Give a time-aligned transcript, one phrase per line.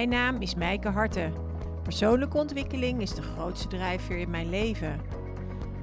[0.00, 1.32] Mijn naam is Mijke Harten.
[1.82, 5.00] Persoonlijke ontwikkeling is de grootste drijfveer in mijn leven.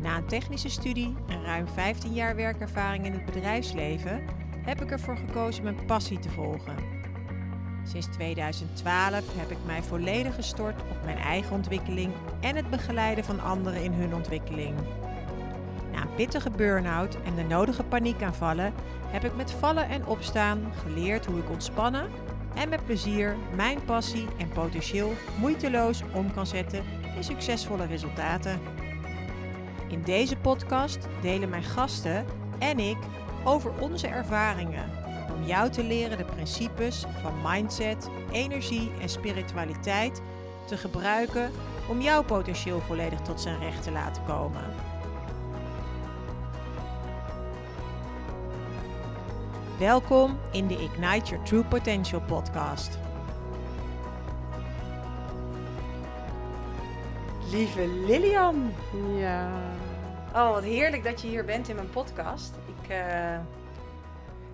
[0.01, 4.23] Na een technische studie en ruim 15 jaar werkervaring in het bedrijfsleven
[4.65, 6.75] heb ik ervoor gekozen mijn passie te volgen.
[7.83, 13.39] Sinds 2012 heb ik mij volledig gestort op mijn eigen ontwikkeling en het begeleiden van
[13.39, 14.75] anderen in hun ontwikkeling.
[15.91, 18.73] Na een pittige burn-out en de nodige paniekaanvallen
[19.07, 22.09] heb ik met vallen en opstaan geleerd hoe ik ontspannen
[22.57, 26.83] en met plezier mijn passie en potentieel moeiteloos om kan zetten
[27.15, 28.59] in succesvolle resultaten.
[29.87, 32.25] In deze podcast delen mijn gasten
[32.59, 32.97] en ik
[33.43, 34.91] over onze ervaringen
[35.35, 40.21] om jou te leren de principes van mindset, energie en spiritualiteit
[40.65, 41.51] te gebruiken
[41.89, 44.86] om jouw potentieel volledig tot zijn recht te laten komen.
[49.79, 52.97] Welkom in de Ignite Your True Potential podcast.
[57.51, 58.73] Lieve Lilian.
[59.17, 59.61] Ja.
[60.33, 62.55] Oh, wat heerlijk dat je hier bent in mijn podcast.
[62.55, 63.39] Ik uh,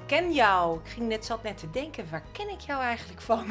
[0.06, 0.80] ken jou.
[0.80, 3.46] Ik ging net, zat net te denken, waar ken ik jou eigenlijk van?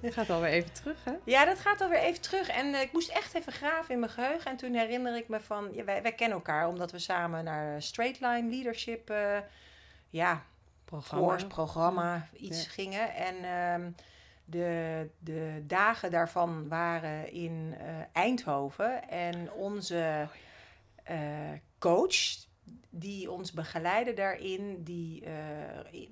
[0.00, 1.12] Het gaat alweer even terug, hè?
[1.24, 2.48] Ja, dat gaat alweer even terug.
[2.48, 4.50] En uh, ik moest echt even graven in mijn geheugen.
[4.50, 7.82] En toen herinner ik me van, ja, wij, wij kennen elkaar omdat we samen naar
[7.82, 9.10] Straight Line Leadership...
[9.10, 9.38] Uh,
[10.08, 10.42] ja,
[10.98, 12.70] programma, course, programma iets ja.
[12.70, 13.14] gingen.
[13.14, 13.44] En
[13.80, 13.94] um,
[14.44, 19.08] de, de dagen daarvan waren in uh, Eindhoven.
[19.08, 20.28] En onze
[21.10, 21.16] uh,
[21.78, 22.16] coach,
[22.90, 25.28] die ons begeleidde daarin, die, uh,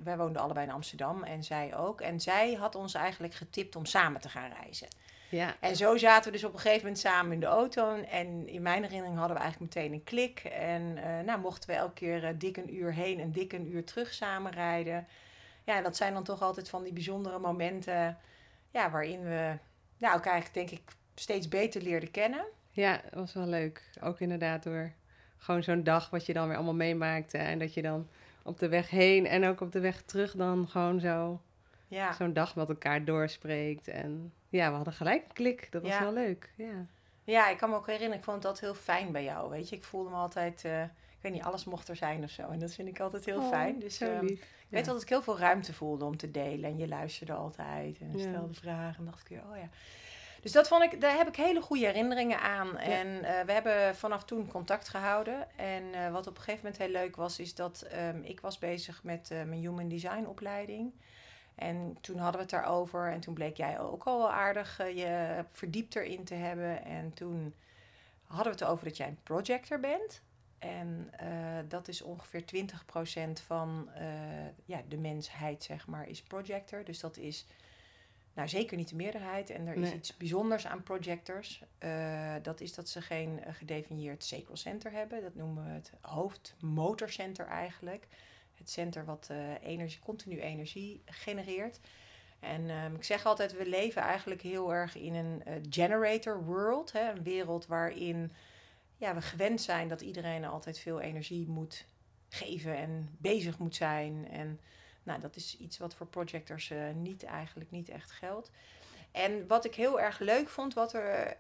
[0.03, 2.01] wij woonden allebei in Amsterdam en zij ook.
[2.01, 4.89] En zij had ons eigenlijk getipt om samen te gaan reizen.
[5.31, 5.57] Ja.
[5.61, 7.95] En zo zaten we dus op een gegeven moment samen in de auto.
[7.95, 10.41] En in mijn herinnering hadden we eigenlijk meteen een klik.
[10.45, 13.73] En uh, nou, mochten we elke keer uh, dik een uur heen en dik een
[13.73, 15.07] uur terug samen rijden.
[15.65, 18.19] Ja, dat zijn dan toch altijd van die bijzondere momenten
[18.71, 19.59] ja, waarin we
[19.99, 22.45] nou, elkaar eigenlijk denk ik steeds beter leerden kennen.
[22.71, 23.91] Ja, dat was wel leuk.
[24.01, 24.93] Ook inderdaad door
[25.37, 27.39] gewoon zo'n dag wat je dan weer allemaal meemaakte.
[27.39, 28.09] En dat je dan
[28.43, 31.41] op de weg heen en ook op de weg terug dan gewoon zo
[31.89, 32.13] ja.
[32.13, 33.89] zo'n dag met elkaar doorspreekt.
[33.89, 35.69] En ja, we hadden gelijk een klik.
[35.71, 36.03] Dat was ja.
[36.03, 36.53] wel leuk.
[36.57, 36.87] Ja.
[37.25, 39.51] ja, ik kan me ook herinneren, ik vond dat heel fijn bij jou.
[39.51, 42.31] Weet je, ik voelde me altijd, uh, ik weet niet, alles mocht er zijn of
[42.31, 42.49] zo.
[42.49, 43.79] En dat vind ik altijd heel oh, fijn.
[43.79, 46.71] Dus um, ik weet dat ik heel veel ruimte voelde om te delen.
[46.71, 48.99] En je luisterde altijd en stelde vragen.
[48.99, 49.69] En dacht ik oh ja.
[50.41, 52.79] Dus dat vond ik, daar heb ik hele goede herinneringen aan.
[52.79, 55.59] En uh, we hebben vanaf toen contact gehouden.
[55.59, 58.59] En uh, wat op een gegeven moment heel leuk was, is dat um, ik was
[58.59, 60.93] bezig met mijn Human Design opleiding.
[61.55, 63.13] En toen hadden we het daarover.
[63.13, 66.85] En toen bleek jij ook al wel aardig uh, je verdiept erin te hebben.
[66.85, 67.55] En toen
[68.25, 70.23] hadden we het over dat jij een projector bent.
[70.59, 72.45] En uh, dat is ongeveer
[73.39, 74.03] 20% van uh,
[74.65, 76.85] ja, de mensheid, zeg maar, is projector.
[76.85, 77.47] Dus dat is
[78.35, 79.51] nou, zeker niet de meerderheid.
[79.51, 81.63] En er is iets bijzonders aan projectors.
[81.85, 85.23] Uh, dat is dat ze geen gedefinieerd sacral center hebben.
[85.23, 88.07] Dat noemen we het hoofdmotorcenter eigenlijk
[88.61, 91.81] het center wat uh, energie, continu energie genereert.
[92.41, 96.93] En um, ik zeg altijd, we leven eigenlijk heel erg in een uh, generator world.
[96.93, 97.11] Hè?
[97.11, 98.33] Een wereld waarin
[98.97, 101.87] ja, we gewend zijn dat iedereen altijd veel energie moet
[102.29, 104.29] geven en bezig moet zijn.
[104.31, 104.61] En
[105.03, 108.51] nou, dat is iets wat voor projectors uh, niet eigenlijk niet echt geldt.
[109.13, 111.37] En wat ik heel erg leuk vond, wat er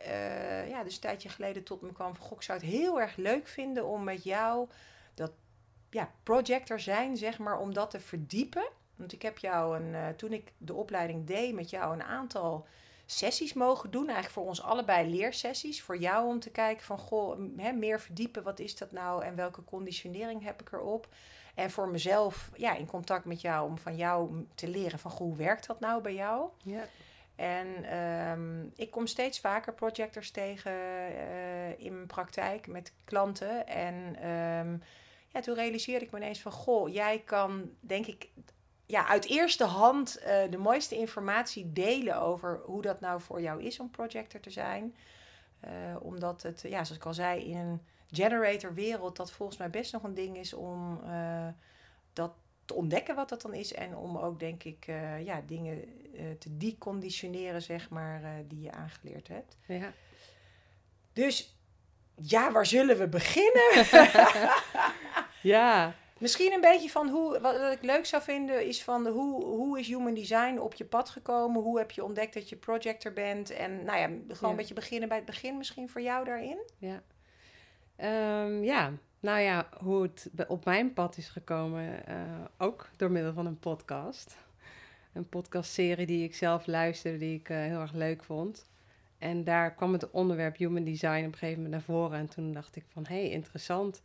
[0.68, 2.26] ja, dus een tijdje geleden tot me kwam van...
[2.26, 4.68] Goh, ik zou het heel erg leuk vinden om met jou
[5.14, 5.32] dat
[5.90, 8.68] ja, projector zijn, zeg maar, om dat te verdiepen.
[8.96, 12.66] Want ik heb jou, een, uh, toen ik de opleiding deed, met jou een aantal
[13.06, 14.04] sessies mogen doen.
[14.04, 15.82] Eigenlijk voor ons allebei leersessies.
[15.82, 19.34] Voor jou om te kijken van, goh, hè, meer verdiepen, wat is dat nou en
[19.34, 21.08] welke conditionering heb ik erop?
[21.54, 25.26] En voor mezelf, ja, in contact met jou, om van jou te leren van, goh,
[25.26, 26.48] hoe werkt dat nou bij jou?
[26.62, 26.84] Ja.
[27.36, 33.66] En um, ik kom steeds vaker projectors tegen uh, in mijn praktijk met klanten.
[33.66, 34.82] En um,
[35.32, 38.30] ja, toen realiseerde ik me ineens van, goh, jij kan, denk ik,
[38.86, 43.62] ja, uit eerste hand uh, de mooiste informatie delen over hoe dat nou voor jou
[43.62, 44.96] is om projector te zijn.
[45.64, 45.70] Uh,
[46.02, 47.80] omdat het, ja, zoals ik al zei, in een
[48.10, 51.48] generator wereld dat volgens mij best nog een ding is om uh,
[52.12, 52.32] dat
[52.64, 53.72] te ontdekken wat dat dan is.
[53.72, 54.84] En om ook, denk ik,
[55.24, 55.84] ja, dingen
[56.38, 59.56] te deconditioneren, zeg maar, die je aangeleerd hebt.
[59.66, 59.92] Ja.
[61.12, 61.59] Dus
[62.20, 63.86] ja, waar zullen we beginnen?
[65.42, 65.94] ja.
[66.18, 69.86] Misschien een beetje van hoe, wat ik leuk zou vinden, is van hoe, hoe is
[69.86, 71.62] human design op je pad gekomen?
[71.62, 73.50] Hoe heb je ontdekt dat je projector bent?
[73.50, 74.48] En nou ja, gewoon ja.
[74.48, 76.58] een beetje beginnen bij het begin misschien voor jou daarin.
[76.78, 77.02] Ja.
[78.44, 82.14] Um, ja, nou ja, hoe het op mijn pad is gekomen, uh,
[82.58, 84.36] ook door middel van een podcast.
[85.12, 88.66] een podcastserie die ik zelf luisterde, die ik heel erg leuk vond.
[89.20, 92.18] En daar kwam het onderwerp human design op een gegeven moment naar voren.
[92.18, 94.02] En toen dacht ik van, hé, hey, interessant.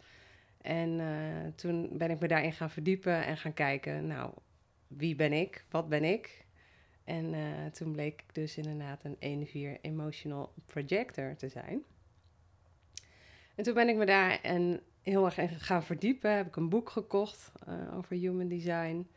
[0.62, 1.02] En
[1.56, 4.34] toen ben ik me daarin gaan verdiepen en gaan kijken, nou,
[4.88, 5.66] wie ben ik?
[5.70, 6.46] Wat ben ik?
[7.04, 7.36] En
[7.72, 9.48] toen bleek ik dus inderdaad een
[9.78, 11.84] 1-4 emotional projector te zijn.
[13.56, 16.36] En toen ben ik me daar en heel erg in gaan verdiepen.
[16.36, 19.08] Heb ik een boek gekocht uh, over human design.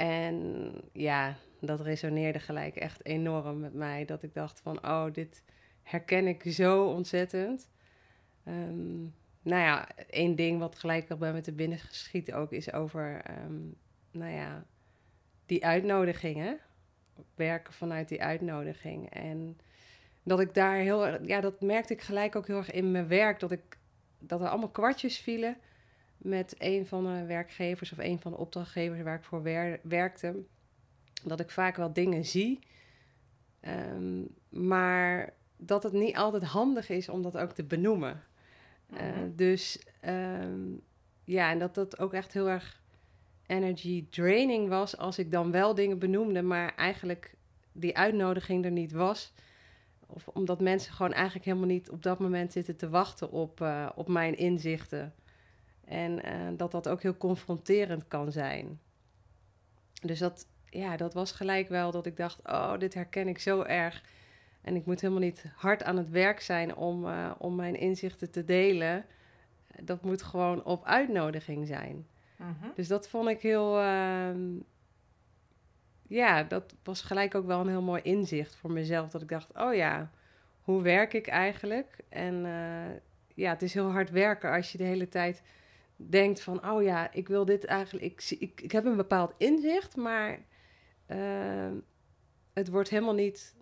[0.00, 4.04] En ja, dat resoneerde gelijk echt enorm met mij.
[4.04, 5.44] Dat ik dacht van, oh, dit
[5.82, 7.68] herken ik zo ontzettend.
[8.44, 12.72] Um, nou ja, één ding wat gelijk al bij me te binnen geschiet ook is
[12.72, 13.76] over, um,
[14.10, 14.64] nou ja,
[15.46, 16.58] die uitnodigingen.
[17.34, 19.10] Werken vanuit die uitnodiging.
[19.10, 19.58] En
[20.22, 23.40] dat ik daar heel ja, dat merkte ik gelijk ook heel erg in mijn werk.
[23.40, 23.78] Dat, ik,
[24.18, 25.56] dat er allemaal kwartjes vielen
[26.22, 29.42] met een van de werkgevers of een van de opdrachtgevers waar ik voor
[29.82, 30.44] werkte.
[31.24, 32.58] Dat ik vaak wel dingen zie,
[33.60, 38.22] um, maar dat het niet altijd handig is om dat ook te benoemen.
[38.92, 38.98] Uh,
[39.34, 40.80] dus um,
[41.24, 42.82] ja, en dat dat ook echt heel erg
[43.46, 47.34] energy draining was als ik dan wel dingen benoemde, maar eigenlijk
[47.72, 49.32] die uitnodiging er niet was.
[50.06, 53.88] Of omdat mensen gewoon eigenlijk helemaal niet op dat moment zitten te wachten op, uh,
[53.94, 55.14] op mijn inzichten.
[55.90, 58.80] En uh, dat dat ook heel confronterend kan zijn.
[60.02, 63.62] Dus dat, ja, dat was gelijk wel dat ik dacht: oh, dit herken ik zo
[63.62, 64.02] erg.
[64.60, 68.30] En ik moet helemaal niet hard aan het werk zijn om, uh, om mijn inzichten
[68.30, 69.04] te delen.
[69.82, 72.06] Dat moet gewoon op uitnodiging zijn.
[72.40, 72.54] Uh mhm.
[72.60, 72.70] -huh.
[72.74, 73.78] Dus dat vond ik heel,
[76.06, 79.10] ja, dat was gelijk ook wel een heel mooi inzicht voor mezelf.
[79.10, 80.10] Dat ik dacht, oh ja,
[80.60, 81.96] hoe werk ik eigenlijk?
[82.08, 82.96] En uh,
[83.34, 85.42] ja, het is heel hard werken als je de hele tijd
[86.08, 89.96] denkt van, oh ja, ik wil dit eigenlijk, ik, ik, ik heb een bepaald inzicht,
[89.96, 90.38] maar
[91.06, 91.72] uh,
[92.52, 93.54] het wordt helemaal niet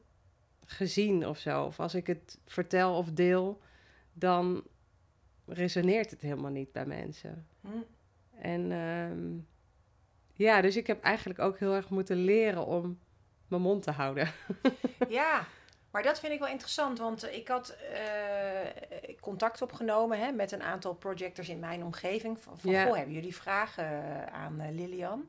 [0.65, 1.65] gezien of zo.
[1.65, 3.61] Of als ik het vertel of deel,
[4.13, 4.63] dan
[5.47, 7.47] resoneert het helemaal niet bij mensen.
[7.61, 7.69] Hm.
[8.41, 9.43] En uh,
[10.33, 12.99] ja, dus ik heb eigenlijk ook heel erg moeten leren om
[13.49, 14.29] mijn mond te houden.
[15.09, 15.47] ja,
[15.99, 20.63] maar dat vind ik wel interessant, want ik had uh, contact opgenomen hè, met een
[20.63, 22.41] aantal projectors in mijn omgeving.
[22.41, 25.29] Van, van goh, hebben jullie vragen eh, aan Lilian?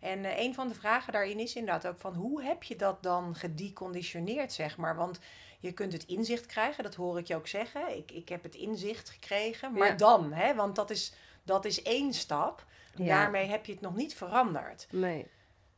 [0.00, 3.02] En uh, een van de vragen daarin is inderdaad ook van hoe heb je dat
[3.02, 4.96] dan gedeconditioneerd, zeg maar?
[4.96, 5.18] Want
[5.60, 7.96] je kunt het inzicht krijgen, dat hoor ik je ook zeggen.
[7.96, 10.54] Ik, ik heb het inzicht gekregen, maar dan, hè?
[10.54, 11.12] Want dat is,
[11.42, 12.64] dat is één stap.
[12.94, 14.86] Daarmee heb je het nog niet veranderd.
[14.90, 15.26] Nee.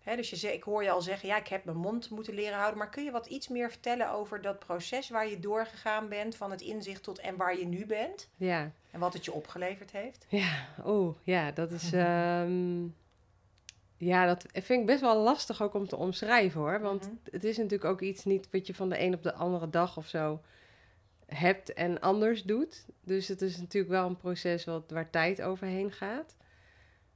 [0.04, 2.78] Dus je, ik hoor je al zeggen, ja, ik heb mijn mond moeten leren houden.
[2.78, 6.50] Maar kun je wat iets meer vertellen over dat proces waar je doorgegaan bent, van
[6.50, 8.28] het inzicht tot en waar je nu bent?
[8.36, 8.72] Ja.
[8.90, 10.26] En wat het je opgeleverd heeft?
[10.28, 11.92] Ja, oh, ja, dat is.
[11.92, 12.94] Um,
[13.96, 16.80] ja, dat vind ik best wel lastig ook om te omschrijven hoor.
[16.80, 17.14] Want mhm.
[17.30, 19.96] het is natuurlijk ook iets niet wat je van de een op de andere dag
[19.96, 20.40] of zo
[21.26, 22.84] hebt en anders doet.
[23.00, 26.36] Dus het is natuurlijk wel een proces wat, waar tijd overheen gaat.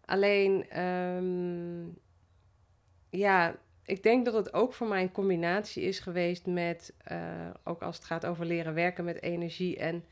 [0.04, 1.98] Alleen, um,
[3.16, 7.82] ja, ik denk dat het ook voor mij een combinatie is geweest met, uh, ook
[7.82, 10.04] als het gaat over leren werken met energie en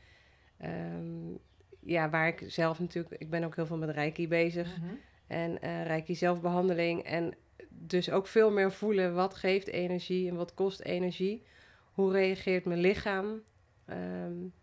[0.63, 1.39] um,
[1.79, 4.99] ja, waar ik zelf natuurlijk, ik ben ook heel veel met Reiki bezig mm -hmm.
[5.27, 7.33] en uh, Reiki zelfbehandeling en
[7.69, 11.43] dus ook veel meer voelen wat geeft energie en wat kost energie,
[11.91, 13.41] hoe reageert mijn lichaam,
[13.89, 14.53] um,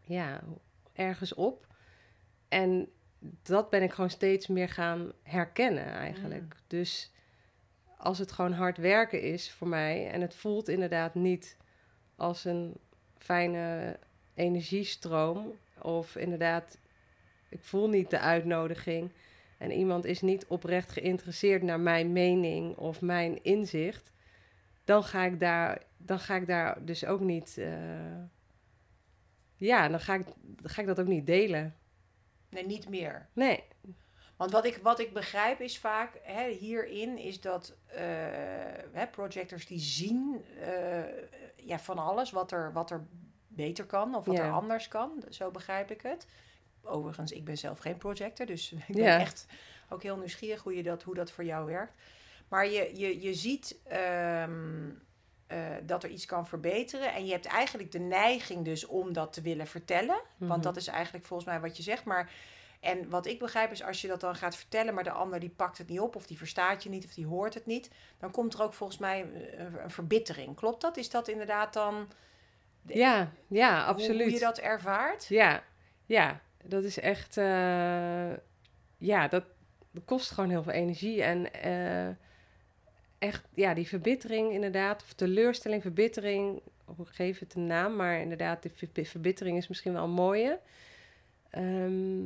[0.00, 0.42] ja,
[0.92, 1.66] ergens op.
[2.48, 2.88] En
[3.42, 6.42] dat ben ik gewoon steeds meer gaan herkennen eigenlijk.
[6.42, 6.60] Mm.
[6.66, 7.12] Dus
[8.00, 11.56] als het gewoon hard werken is voor mij en het voelt inderdaad niet
[12.16, 12.74] als een
[13.18, 13.98] fijne
[14.34, 16.78] energiestroom of inderdaad
[17.48, 19.10] ik voel niet de uitnodiging
[19.60, 24.12] en iemand is niet oprecht geïnteresseerd naar mijn mening of mijn inzicht,
[24.84, 27.68] dan ga ik daar, dan ga ik daar dus ook niet, uh,
[29.56, 31.74] ja, dan ga ik, dan ga ik dat ook niet delen.
[32.48, 33.28] Nee, niet meer.
[33.32, 33.64] Nee.
[34.40, 37.96] Want wat ik, wat ik begrijp is vaak hè, hierin is dat uh,
[38.92, 41.04] hè, projectors die zien uh,
[41.56, 43.06] ja, van alles wat er, wat er
[43.48, 44.44] beter kan of wat ja.
[44.44, 45.22] er anders kan.
[45.28, 46.26] Zo begrijp ik het.
[46.82, 49.18] Overigens, ik ben zelf geen projector, dus ik ben ja.
[49.18, 49.46] echt
[49.88, 51.94] ook heel nieuwsgierig hoe, je dat, hoe dat voor jou werkt.
[52.48, 53.76] Maar je, je, je ziet
[54.42, 55.02] um,
[55.52, 57.12] uh, dat er iets kan verbeteren.
[57.12, 60.16] En je hebt eigenlijk de neiging dus om dat te willen vertellen.
[60.16, 60.48] Mm -hmm.
[60.48, 62.04] Want dat is eigenlijk volgens mij wat je zegt.
[62.04, 62.30] Maar
[62.80, 65.50] en wat ik begrijp is als je dat dan gaat vertellen, maar de ander die
[65.56, 68.30] pakt het niet op, of die verstaat je niet, of die hoort het niet, dan
[68.30, 70.56] komt er ook volgens mij een, een verbittering.
[70.56, 70.96] Klopt dat?
[70.96, 72.08] Is dat inderdaad dan.
[72.86, 74.22] Ja, ja, absoluut.
[74.22, 75.26] Hoe je dat ervaart?
[75.26, 75.62] Ja,
[76.06, 77.36] ja, dat is echt.
[77.36, 78.32] Uh,
[78.98, 79.44] ja, dat,
[80.04, 81.22] kost gewoon heel veel energie.
[81.22, 82.14] En uh,
[83.18, 88.62] echt, ja, die verbittering inderdaad, of teleurstelling, verbittering, hoe geef het een naam, maar inderdaad,
[88.92, 90.60] de verbittering is misschien wel een mooie.
[91.50, 92.22] Ehm,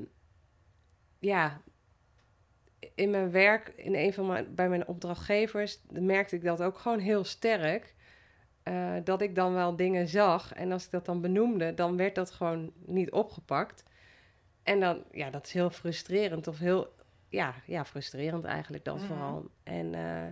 [1.24, 1.60] ja,
[2.94, 6.98] in mijn werk, in een van mijn, bij mijn opdrachtgevers, merkte ik dat ook gewoon
[6.98, 7.94] heel sterk.
[8.64, 12.14] Uh, dat ik dan wel dingen zag en als ik dat dan benoemde, dan werd
[12.14, 13.84] dat gewoon niet opgepakt.
[14.62, 16.94] En dan, ja, dat is heel frustrerend of heel,
[17.28, 19.06] ja, ja frustrerend eigenlijk dan mhm.
[19.06, 19.48] vooral.
[19.62, 20.22] En, uh,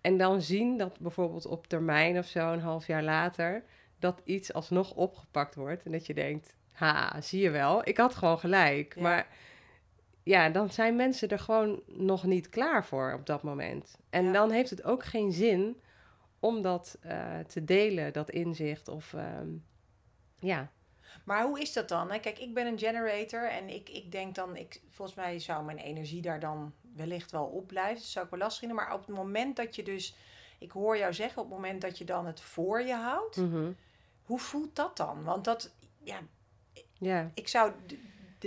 [0.00, 3.64] en dan zien dat bijvoorbeeld op termijn of zo, een half jaar later,
[3.98, 5.82] dat iets alsnog opgepakt wordt.
[5.84, 8.96] En dat je denkt, ha, zie je wel, ik had gewoon gelijk.
[9.00, 9.26] Maar
[10.26, 13.98] ja, dan zijn mensen er gewoon nog niet klaar voor op dat moment.
[14.10, 15.80] En dan heeft het ook geen zin
[16.40, 18.88] om dat uh, te delen, dat inzicht.
[18.88, 19.64] Of um,
[20.38, 20.70] ja.
[21.24, 22.08] Maar hoe is dat dan?
[22.08, 25.78] Kijk, ik ben een generator en ik, ik denk dan, ik, volgens mij zou mijn
[25.78, 27.96] energie daar dan wellicht wel op blijven.
[27.96, 28.76] Dat zou ik wel lastig vinden.
[28.76, 30.16] Maar op het moment dat je dus,
[30.58, 33.72] ik hoor jou zeggen, op het moment dat je dan het voor je houdt, mhm.
[34.22, 35.24] hoe voelt dat dan?
[35.24, 36.18] Want dat, ja,
[36.98, 37.30] ja.
[37.34, 37.72] ik zou,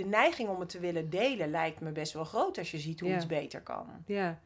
[0.02, 3.00] de, neiging om het te willen delen lijkt me best wel groot als je ziet
[3.00, 3.86] hoe iets beter kan.
[4.06, 4.40] Ja,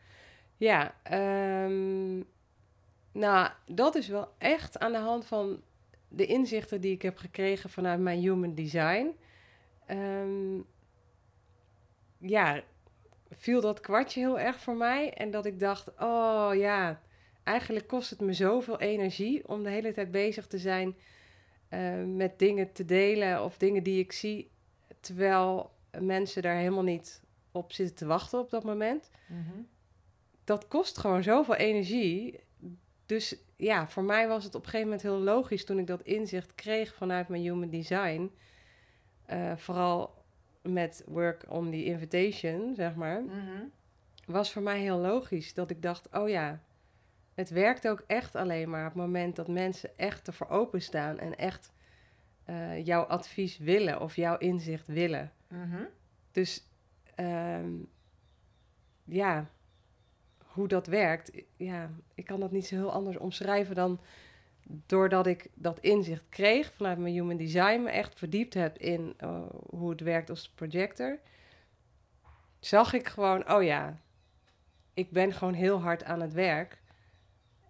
[0.57, 0.95] ja.
[1.65, 2.27] Um,
[3.13, 5.63] nou, dat is wel echt aan de hand van
[6.09, 9.17] de inzichten die ik heb gekregen vanuit mijn human design.
[9.87, 10.61] Ehm,
[12.19, 12.63] ja,
[13.31, 15.13] viel dat kwartje heel erg voor mij.
[15.13, 17.01] En dat ik dacht, oh ja,
[17.43, 20.97] eigenlijk kost het me zoveel energie om de hele tijd bezig te zijn
[21.71, 24.51] uh, met dingen te delen of dingen die ik zie,
[25.05, 25.71] terwijl
[26.01, 29.11] mensen daar helemaal niet op zitten te wachten op dat moment.
[29.27, 29.61] Mhm.
[30.45, 32.41] Dat kost gewoon zoveel energie.
[33.07, 36.03] Dus ja, voor mij was het op een gegeven moment heel logisch toen ik dat
[36.03, 38.31] inzicht kreeg vanuit mijn human design.
[39.33, 40.25] Uh, vooral
[40.63, 43.23] met work on the invitation, zeg maar.
[43.23, 43.65] Mhm.
[44.27, 46.63] Was voor mij heel logisch dat ik dacht: oh ja,
[47.35, 51.37] het werkt ook echt alleen maar op het moment dat mensen echt ervoor openstaan en
[51.37, 51.73] echt
[52.47, 55.33] uh, jouw advies willen of jouw inzicht willen.
[55.49, 55.83] Mhm.
[56.33, 56.67] Dus
[57.21, 57.89] um,
[59.05, 59.51] ja,
[60.45, 64.01] hoe dat werkt, ja, ik kan dat niet zo heel anders omschrijven dan
[64.87, 69.41] doordat ik dat inzicht kreeg vanuit mijn human design, me echt verdiept heb in uh,
[69.67, 71.19] hoe het werkt als projector,
[72.59, 73.99] zag ik gewoon, oh ja,
[74.95, 76.83] ik ben gewoon heel hard aan het werk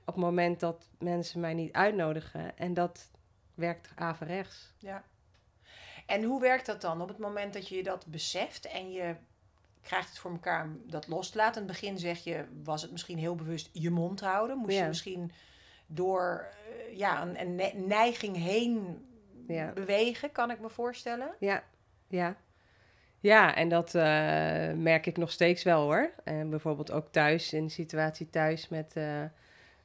[0.04, 2.58] op het moment dat mensen mij niet uitnodigen.
[2.58, 3.10] En dat
[3.54, 4.72] werkt averechts.
[4.78, 5.04] Ja.
[6.06, 9.14] En hoe werkt dat dan op het moment dat je dat beseft en je
[9.82, 11.62] krijgt het voor elkaar dat los te laten?
[11.62, 14.58] In het begin zeg je, was het misschien heel bewust je mond houden?
[14.58, 15.32] Moest je misschien
[15.86, 16.46] door
[16.90, 19.04] uh, ja, een, een, neiging heen
[19.46, 19.72] ja.
[19.72, 21.34] bewegen, kan ik me voorstellen?
[21.38, 21.62] Ja,
[22.08, 22.36] ja.
[23.20, 24.02] Ja, en dat uh,
[24.72, 26.10] merk ik nog steeds wel hoor.
[26.24, 29.22] En bijvoorbeeld ook thuis, in de situatie thuis met, uh,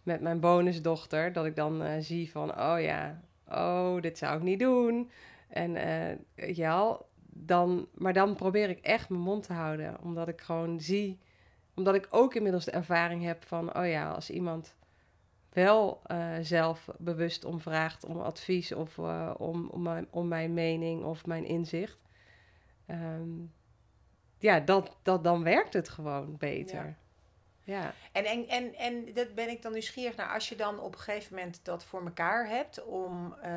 [0.04, 4.60] met mijn bonusdochter, dat ik dan zie van, oh ja, oh, dit zou ik niet
[4.60, 5.12] doen.
[5.48, 5.72] En
[6.36, 10.02] ja, dan, maar dan probeer ik echt mijn mond te houden.
[10.02, 11.20] Omdat ik gewoon zie,
[11.76, 14.76] omdat ik ook inmiddels de ervaring heb van, oh ja, als iemand
[15.50, 20.54] wel uh, zelf bewust om vraagt om advies of uh, om, om, mijn, om mijn
[20.54, 22.00] mening of mijn inzicht.
[22.88, 23.54] Um,
[24.38, 26.86] ja, dat, dat, dan werkt het gewoon beter.
[26.86, 26.98] Ja.
[27.70, 27.94] Ja.
[28.12, 30.34] En, en, en, en dat ben ik dan nieuwsgierig naar.
[30.34, 33.36] Als je dan op een gegeven moment dat voor elkaar hebt om...
[33.44, 33.50] Uh,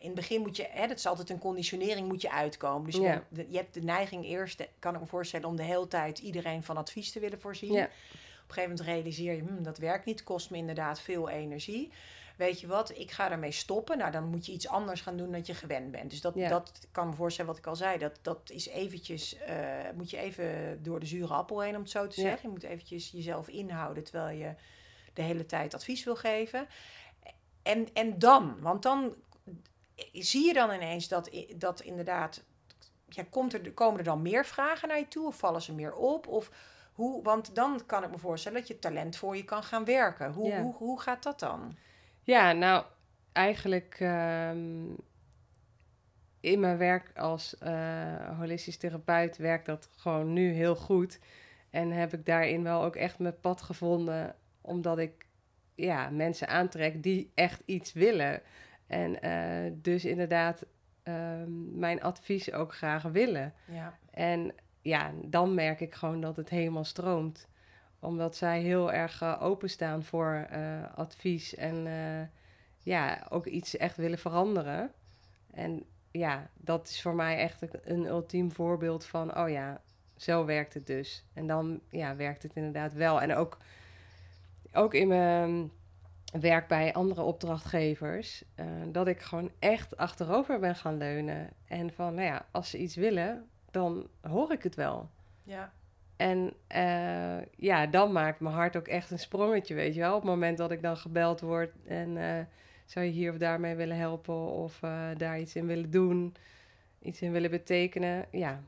[0.00, 0.66] in het begin moet je...
[0.70, 2.90] Hè, dat is altijd een conditionering, moet je uitkomen.
[2.90, 5.48] Dus je, je hebt de neiging eerst, kan ik me voorstellen...
[5.48, 7.72] om de hele tijd iedereen van advies te willen voorzien.
[7.72, 7.84] Ja.
[7.84, 9.42] Op een gegeven moment realiseer je...
[9.42, 11.90] Hm, dat werkt niet, kost me inderdaad veel energie
[12.38, 13.98] weet je wat, ik ga ermee stoppen.
[13.98, 16.10] Nou, dan moet je iets anders gaan doen dan je gewend bent.
[16.10, 17.98] Dus dat, dat kan me voorstellen wat ik al zei.
[17.98, 21.90] Dat, dat is eventjes, uh, moet je even door de zure appel heen, om het
[21.90, 22.42] zo te zeggen.
[22.42, 24.54] Je moet eventjes jezelf inhouden terwijl je
[25.12, 26.66] de hele tijd advies wil geven.
[27.62, 29.14] En, en dan, want dan
[30.12, 32.42] zie je dan ineens dat, dat inderdaad,
[33.08, 35.94] ja, komt er, komen er dan meer vragen naar je toe of vallen ze meer
[35.94, 36.26] op?
[36.26, 36.50] Of
[36.92, 40.32] hoe, want dan kan ik me voorstellen dat je talent voor je kan gaan werken.
[40.32, 41.76] Hoe, hoe, hoe gaat dat dan?
[42.28, 42.84] Ja, nou,
[43.32, 44.86] eigenlijk ehm,
[46.40, 51.20] in mijn werk als uh, holistisch therapeut werkt dat gewoon nu heel goed.
[51.70, 55.26] En heb ik daarin wel ook echt mijn pad gevonden, omdat ik
[55.74, 58.42] ja, mensen aantrek die echt iets willen.
[58.86, 60.66] En uh, dus inderdaad
[61.04, 63.54] um, mijn advies ook graag willen.
[63.64, 63.98] Ja.
[64.10, 67.48] En ja, dan merk ik gewoon dat het helemaal stroomt
[68.00, 70.58] omdat zij heel erg uh, openstaan voor uh,
[70.94, 72.20] advies en uh,
[72.82, 74.92] ja, ook iets echt willen veranderen.
[75.50, 79.80] En ja, dat is voor mij echt een ultiem voorbeeld van, oh ja,
[80.16, 81.24] zo werkt het dus.
[81.34, 83.20] En dan ja, werkt het inderdaad wel.
[83.20, 83.58] En ook
[84.72, 85.70] ook in mijn
[86.40, 88.44] werk bij andere opdrachtgevers,
[88.86, 91.50] dat ik gewoon echt achterover ben gaan leunen.
[91.66, 95.10] En van, nou ja, als ze iets willen, dan hoor ik het wel.
[95.44, 95.72] Ja.
[96.18, 100.14] En uh, ja, dan maakt mijn hart ook echt een sprongetje, weet je wel.
[100.14, 102.40] Op het moment dat ik dan gebeld word en uh,
[102.84, 104.78] zou je hier of daar mee willen helpen of
[105.16, 106.34] daar iets in willen doen,
[107.02, 108.62] iets in willen betekenen, ja,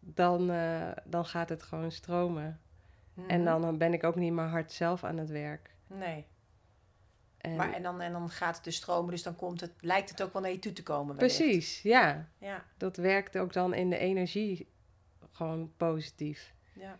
[0.00, 0.46] dan,
[1.04, 2.60] dan gaat het gewoon stromen.
[3.26, 3.60] En mhm.
[3.60, 5.70] dan ben ik ook niet mijn hart zelf aan het werk.
[5.86, 6.26] Nee.
[7.38, 10.10] En, maar, en, dan, en dan gaat het dus stromen, dus dan komt het, lijkt
[10.10, 11.16] het ook wel naar je toe te komen.
[11.16, 12.28] Precies, ja.
[12.38, 12.64] ja.
[12.76, 14.68] Dat werkt ook dan in de energie
[15.30, 16.54] gewoon positief.
[16.78, 16.98] Ja.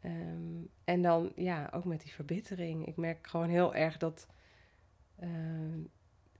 [0.00, 2.86] Ehm, en dan, ja, ook met die verbittering.
[2.86, 4.26] Ik merk gewoon heel erg dat,
[5.18, 5.80] ehm,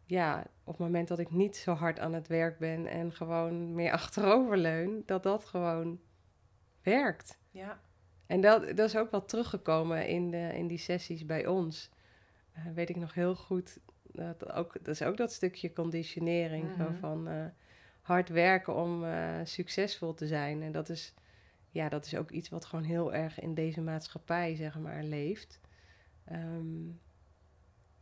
[0.05, 3.75] ja, op het moment dat ik niet zo hard aan het werk ben en gewoon
[3.75, 6.01] meer achteroverleun, dat dat gewoon
[6.83, 7.39] werkt.
[7.51, 7.81] Ja.
[8.27, 11.91] En dat, dat is ook wel teruggekomen in, de, in die sessies bij ons.
[12.57, 13.79] Uh, weet ik nog heel goed.
[14.03, 16.95] Dat, ook, dat is ook dat stukje conditionering mhm.
[16.95, 17.45] van uh,
[18.01, 20.63] hard werken om uh, succesvol te zijn.
[20.63, 21.15] En dat is,
[21.76, 25.61] ja, dat is ook iets wat gewoon heel erg in deze maatschappij, zeg maar, leeft.
[26.33, 27.00] Um,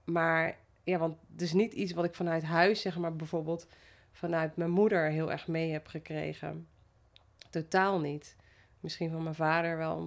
[0.04, 3.66] maar ja, want het is niet iets wat ik vanuit huis, zeg maar, bijvoorbeeld
[4.12, 6.68] vanuit mijn moeder heel erg mee heb gekregen.
[7.50, 8.36] Totaal niet.
[8.80, 9.98] Misschien van mijn vader wel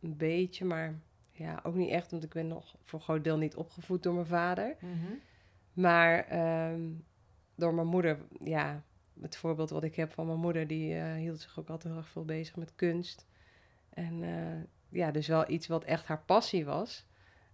[0.00, 1.00] een, beetje, maar
[1.32, 4.14] ja, ook niet echt, want ik ben nog voor een groot deel niet opgevoed door
[4.14, 4.76] mijn vader.
[4.80, 5.12] Mhm.
[5.72, 6.90] Maar ehm,
[7.54, 8.82] door mijn moeder, ja,
[9.20, 12.02] het voorbeeld wat ik heb van mijn moeder, die uh, hield zich ook altijd heel
[12.02, 13.26] erg veel bezig met kunst.
[13.90, 17.06] En uh, ja, dus wel iets wat echt haar passie was.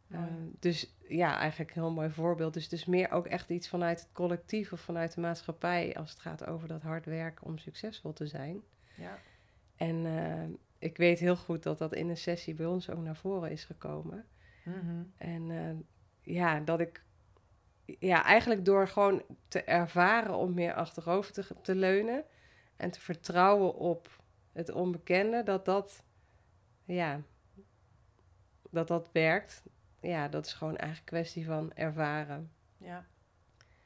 [0.09, 0.21] Uh,
[0.61, 2.55] dus ja, eigenlijk een heel mooi voorbeeld.
[2.55, 6.11] Dus het is meer ook echt iets vanuit het collectief of vanuit de maatschappij als
[6.11, 8.63] het gaat over dat hard werken om succesvol te zijn.
[8.97, 9.19] Ja.
[9.77, 13.17] En uh, ik weet heel goed dat dat in een sessie bij ons ook naar
[13.17, 14.27] voren is gekomen.
[14.65, 15.03] Mhm.
[15.17, 15.87] En
[16.23, 17.04] ja, dat ik
[17.85, 22.25] ja, eigenlijk door gewoon te ervaren om meer achterover te, te leunen
[22.77, 26.03] en te vertrouwen op het onbekende, dat dat,
[26.85, 27.21] ja,
[28.71, 29.63] dat dat werkt.
[30.01, 32.53] Ja, dat is gewoon eigenlijk een kwestie van ervaren.
[32.77, 33.07] Ja.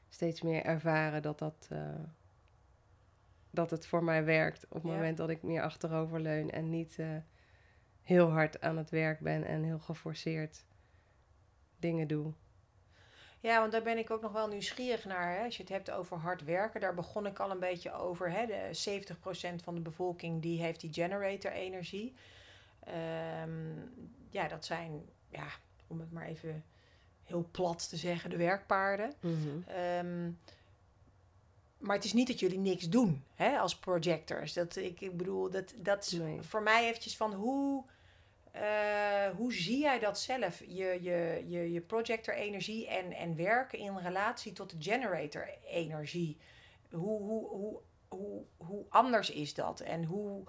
[0.09, 2.03] Steeds meer ervaren dat dat, uh,
[3.51, 6.97] dat het voor mij werkt op het moment dat ik meer achterover leun en niet
[6.97, 7.17] uh,
[8.01, 10.65] heel hard aan het werk ben en heel geforceerd
[11.77, 12.33] dingen doe.
[13.39, 15.37] Ja, want daar ben ik ook nog wel nieuwsgierig naar.
[15.37, 15.43] Hè?
[15.43, 18.31] Als je het hebt over hard werken, daar begon ik al een beetje over.
[18.31, 18.45] Hè?
[18.45, 19.01] De
[19.59, 22.13] 70% van de bevolking die heeft die generator energie.
[23.43, 23.93] Um,
[24.29, 25.47] ja, dat zijn, ja,
[25.87, 26.63] om het maar even
[27.23, 29.13] heel plat te zeggen, de werkpaarden.
[29.19, 30.37] Mm
[31.79, 34.53] maar het is niet dat jullie niks doen hè, als projectors.
[34.53, 37.83] Dat, ik, ik bedoel, dat, dat is voor mij eventjes van hoe,
[38.55, 40.59] uh, hoe zie jij dat zelf?
[40.59, 46.37] Je, je, je, je projector energie en, en werken in relatie tot de generator energie.
[46.91, 49.79] Hoe, hoe, hoe, hoe, hoe anders is dat?
[49.79, 50.43] En hoe,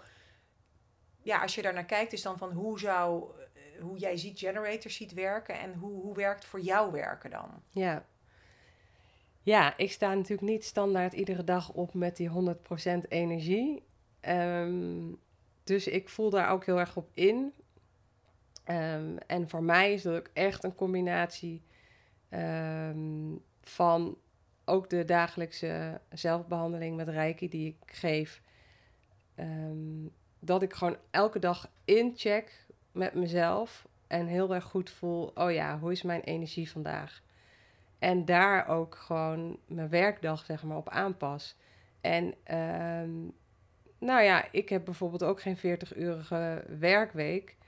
[1.22, 4.38] ja, als je daar naar kijkt, is dan van hoe zou, eh, hoe jij ziet
[4.38, 7.62] generators ziet werken en hoe, hoe werkt voor jou werken dan?
[7.70, 8.06] Ja,
[9.42, 13.82] ja, ik sta natuurlijk niet standaard iedere dag op met die 100% energie.
[14.20, 15.12] Ehm,
[15.64, 17.52] dus ik voel daar ook heel erg op in.
[18.70, 21.62] Ehm, en voor mij is dat ook echt een combinatie
[22.28, 24.18] ehm, van
[24.64, 28.42] ook de dagelijkse zelfbehandeling met Reiki die ik geef.
[30.40, 35.78] dat ik gewoon elke dag incheck met mezelf en heel erg goed voel: oh ja,
[35.78, 37.22] hoe is mijn energie vandaag?
[37.98, 41.56] En daar ook gewoon mijn werkdag zeg maar op aanpas.
[42.00, 43.18] En ehm,
[43.98, 47.59] nou ja, ik heb bijvoorbeeld ook geen 40-urige werkweek.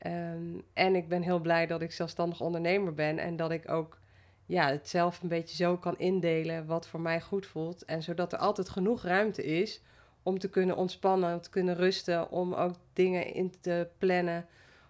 [0.00, 3.98] Ehm, en ik ben heel blij dat ik zelfstandig ondernemer ben en dat ik ook
[4.46, 7.84] ja, het zelf een beetje zo kan indelen wat voor mij goed voelt.
[7.84, 9.82] En zodat er altijd genoeg ruimte is
[10.22, 14.46] om te kunnen ontspannen, om te kunnen rusten, om ook dingen in te plannen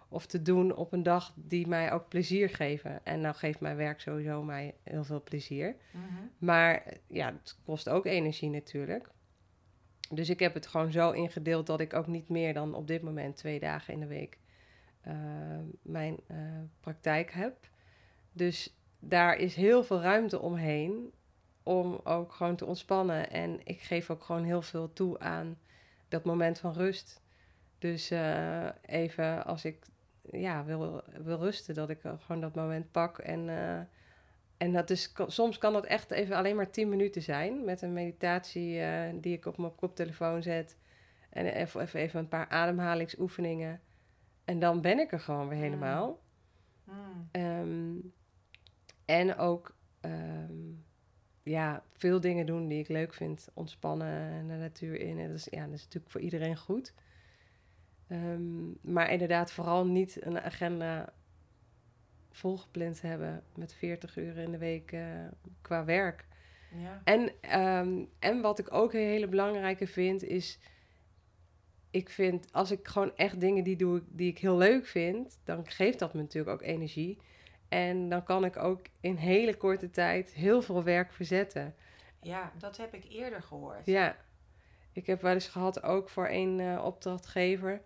[0.09, 3.05] of te doen op een dag die mij ook plezier geven.
[3.05, 5.77] En nou geeft mijn werk sowieso mij heel veel plezier.
[5.91, 6.05] Mhm.
[6.39, 9.09] Maar ja, het kost ook energie natuurlijk.
[10.11, 13.03] Dus ik heb het gewoon zo ingedeeld dat ik ook niet meer dan op dit
[13.03, 14.39] moment twee dagen in de week
[15.07, 15.15] uh,
[15.83, 16.37] mijn uh,
[16.81, 17.69] praktijk heb.
[18.33, 21.13] Dus daar is heel veel ruimte omheen
[21.63, 23.31] om ook gewoon te ontspannen.
[23.31, 25.59] En ik geef ook gewoon heel veel toe aan
[26.09, 27.23] dat moment van rust.
[27.79, 29.87] Dus uh, even als ik
[30.23, 31.75] ja, wil, wil rusten.
[31.75, 33.19] Dat ik gewoon dat moment pak.
[33.19, 33.49] En,
[34.57, 37.65] en dat is, soms kan dat echt even alleen maar 10 minuten zijn.
[37.65, 38.83] Met een meditatie
[39.21, 40.77] die ik op mijn koptelefoon zet.
[41.31, 43.81] En even, even een paar ademhalingsoefeningen.
[44.51, 46.21] En dan ben ik er gewoon weer helemaal.
[46.85, 47.29] Hmm.
[47.31, 47.97] Ehm,
[49.05, 50.55] en ook ehm,
[51.43, 53.49] ja, veel dingen doen die ik leuk vind.
[53.55, 55.19] Ontspannen en de natuur in.
[55.19, 56.95] En dat is, ja, dat is natuurlijk voor iedereen goed.
[58.09, 61.13] Ehm, maar inderdaad, vooral niet een agenda
[62.31, 65.27] volgepland hebben met 40 uur in de week uh,
[65.61, 66.27] qua werk.
[66.75, 67.01] Ja.
[67.05, 67.33] En,
[68.19, 70.59] en wat ik ook een hele belangrijke vind, is...
[71.91, 75.41] Ik vind, als ik gewoon echt dingen die doe die ik heel leuk vind...
[75.45, 77.19] dan geeft dat me natuurlijk ook energie.
[77.69, 81.75] En dan kan ik ook in hele korte tijd heel veel werk verzetten.
[82.23, 83.87] Ja, dat heb ik eerder gehoord.
[83.87, 84.17] Ja,
[84.93, 87.83] ik heb wel eens gehad ook voor een uh, opdrachtgever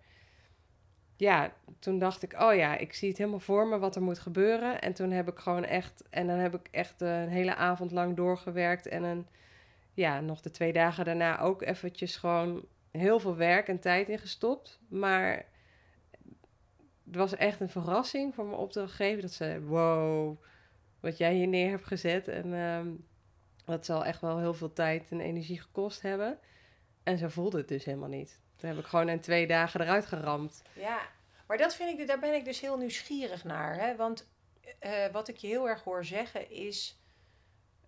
[1.16, 4.18] ja, toen dacht ik, oh ja, ik zie het helemaal voor me wat er moet
[4.18, 4.80] gebeuren.
[4.80, 8.16] En toen heb ik gewoon echt, en dan heb ik echt een hele avond lang
[8.16, 8.86] doorgewerkt.
[8.86, 9.26] En een,
[9.92, 12.64] ja, nog de twee dagen daarna ook eventjes gewoon
[12.98, 14.78] heel veel werk en tijd in gestopt.
[14.88, 15.46] Maar
[17.04, 19.22] het was echt een verrassing voor mijn opdrachtgever.
[19.22, 20.42] Dat ze, wow,
[21.00, 22.28] wat jij hier neer hebt gezet.
[22.28, 23.07] En um,
[23.64, 26.38] dat zal echt wel heel veel tijd en energie gekost hebben.
[27.02, 28.40] En zo voelde het dus helemaal niet.
[28.57, 30.62] Toen heb ik gewoon in twee dagen eruit geramd.
[30.72, 31.00] Ja,
[31.46, 33.78] maar dat vind ik, daar ben ik dus heel nieuwsgierig naar.
[33.78, 33.96] Hè?
[33.96, 34.28] Want
[34.80, 36.98] uh, wat ik je heel erg hoor zeggen is.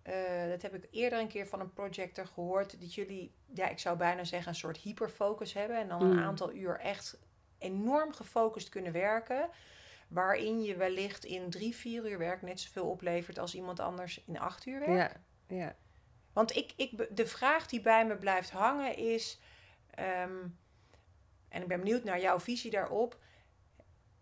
[0.07, 2.81] Uh, dat heb ik eerder een keer van een projector gehoord.
[2.81, 5.77] Dat jullie, ja, ik zou bijna zeggen, een soort hyperfocus hebben.
[5.77, 6.23] En dan een mm.
[6.23, 7.19] aantal uur echt
[7.57, 9.49] enorm gefocust kunnen werken.
[10.07, 14.39] Waarin je wellicht in drie, vier uur werk net zoveel oplevert als iemand anders in
[14.39, 15.19] acht uur werk.
[15.47, 15.75] Ja, ja.
[16.33, 19.39] Want ik, ik, de vraag die bij me blijft hangen is.
[19.99, 20.57] Um,
[21.49, 23.17] en ik ben benieuwd naar jouw visie daarop.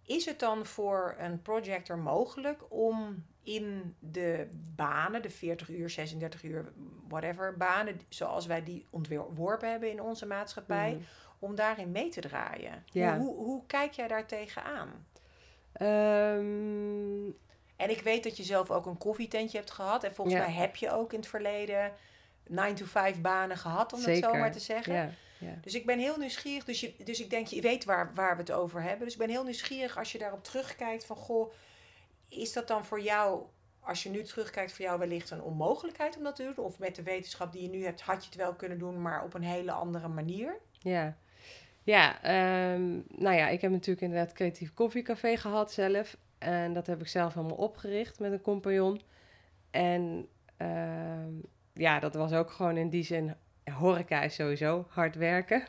[0.04, 6.44] Is het dan voor een projector mogelijk om in de banen, de 40 uur, 36
[6.44, 6.72] uur,
[7.08, 11.04] whatever banen, zoals wij die ontworpen hebben in onze maatschappij, mhm.
[11.40, 12.84] om daarin mee te draaien?
[12.92, 13.18] Ja.
[13.18, 15.06] Hoe, hoe, kijk jij daar tegenaan?
[15.82, 17.36] Um...
[17.76, 20.04] En ik weet dat je zelf ook een koffietentje hebt gehad.
[20.04, 21.92] En volgens mij heb je ook in het verleden
[22.48, 24.94] 9 to 5 banen gehad, om het zo maar te zeggen.
[24.94, 25.10] Ja.
[25.38, 25.58] Ja.
[25.62, 26.66] Dus ik ben heel nieuwsgierig.
[26.66, 29.04] Dus, je, dus ik denk, je weet waar, waar we het over hebben.
[29.04, 31.54] Dus ik ben heel nieuwsgierig als je daarop terugkijkt van goh,
[32.38, 33.44] is dat dan voor jou,
[33.80, 36.66] als je nu terugkijkt, voor jou wellicht een onmogelijkheid om dat te doen?
[36.66, 39.24] Of met de wetenschap die je nu hebt, had je het wel kunnen doen, maar
[39.24, 40.58] op een hele andere manier?
[40.80, 41.18] Ja.
[41.84, 46.18] Ja, ehm, nou ja, ik heb natuurlijk inderdaad creatief koffiecafé gehad zelf.
[46.38, 49.02] En dat heb ik zelf helemaal opgericht met een compagnon.
[49.72, 51.32] En ehm,
[51.74, 53.36] ja, dat was ook gewoon in die zin
[53.72, 55.64] horeca is sowieso hard werken.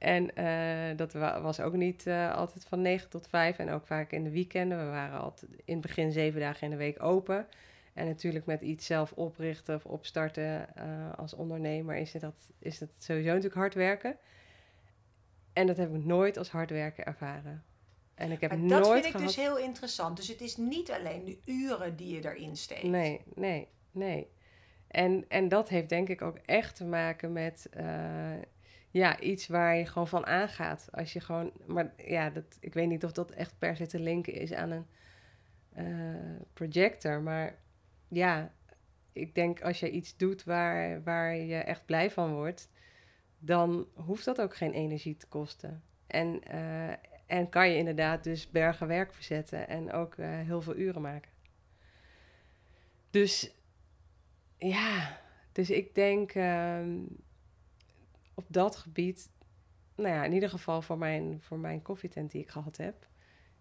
[0.00, 4.12] En uh, dat was ook niet uh, altijd van 9 tot 5 en ook vaak
[4.12, 4.78] in de weekenden.
[4.78, 7.46] We waren altijd in het begin zeven dagen in de week open.
[7.92, 10.84] En natuurlijk met iets zelf oprichten of opstarten uh,
[11.18, 14.16] als ondernemer is, het dat, is dat sowieso natuurlijk hard werken.
[15.52, 17.64] En dat heb ik nooit als hard werken ervaren.
[18.14, 20.16] En ik heb maar dat vind ik dus heel interessant.
[20.16, 22.82] Dus het is niet alleen de uren die je erin steekt.
[22.82, 24.30] Nee, nee, nee.
[24.88, 27.68] En, en dat heeft denk ik ook echt te maken met
[28.90, 30.88] ja, iets waar je gewoon van aangaat.
[30.90, 34.00] Als je gewoon, maar ja, dat, ik weet niet of dat echt per se te
[34.00, 34.86] linken is aan een
[35.76, 37.20] uh, projector.
[37.20, 37.54] Maar
[38.08, 38.52] ja,
[39.12, 42.70] ik denk als je iets doet waar, waar je echt blij van wordt,
[43.38, 45.82] dan hoeft dat ook geen energie te kosten.
[46.06, 46.90] En, uh,
[47.26, 51.30] en kan je inderdaad dus bergen werk verzetten en ook heel veel uren maken.
[53.10, 53.54] Dus
[54.56, 55.20] ja,
[55.52, 56.98] dus ik denk ehm,
[58.40, 59.30] op dat gebied,
[59.94, 63.06] nou ja, in ieder geval voor mijn, voor mijn koffietent die ik gehad heb,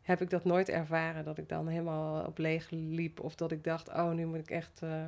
[0.01, 3.63] heb ik dat nooit ervaren dat ik dan helemaal op leeg liep of dat ik
[3.63, 5.07] dacht, oh, nu moet ik echt uh,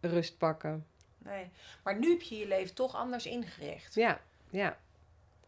[0.00, 0.86] rust pakken.
[1.18, 1.50] Nee,
[1.82, 3.94] maar nu heb je je leven toch anders ingericht.
[3.94, 4.78] Ja, ja.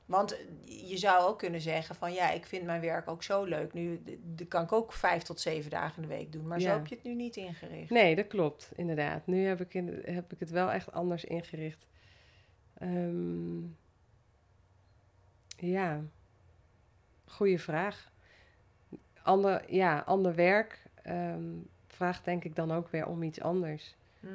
[0.07, 3.73] Want je zou ook kunnen zeggen van ja, ik vind mijn werk ook zo leuk.
[3.73, 4.03] Nu
[4.49, 6.47] kan ik ook vijf tot zeven dagen in de week doen.
[6.47, 7.91] Maar zo heb je het nu niet ingericht.
[7.91, 9.27] Nee, dat klopt, inderdaad.
[9.27, 11.87] Nu heb ik, in, heb ik het wel echt anders ingericht.
[12.81, 13.61] Ehm,
[15.57, 16.01] ja,
[17.25, 18.13] goede vraag.
[19.23, 23.97] Ander, ja, ander werk um, vraagt denk ik dan ook weer om iets anders.
[24.21, 24.27] Hm.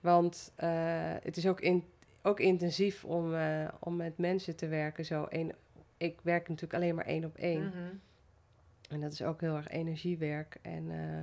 [0.00, 1.84] Want uh, het is ook in,
[2.22, 5.04] ook intensief om, uh, om met mensen te werken.
[5.04, 5.52] Zo één,
[5.96, 7.66] ik werk natuurlijk alleen maar één op één.
[7.66, 7.94] Mhm.
[8.88, 10.58] En dat is ook heel erg energiewerk.
[10.62, 11.18] En, uh,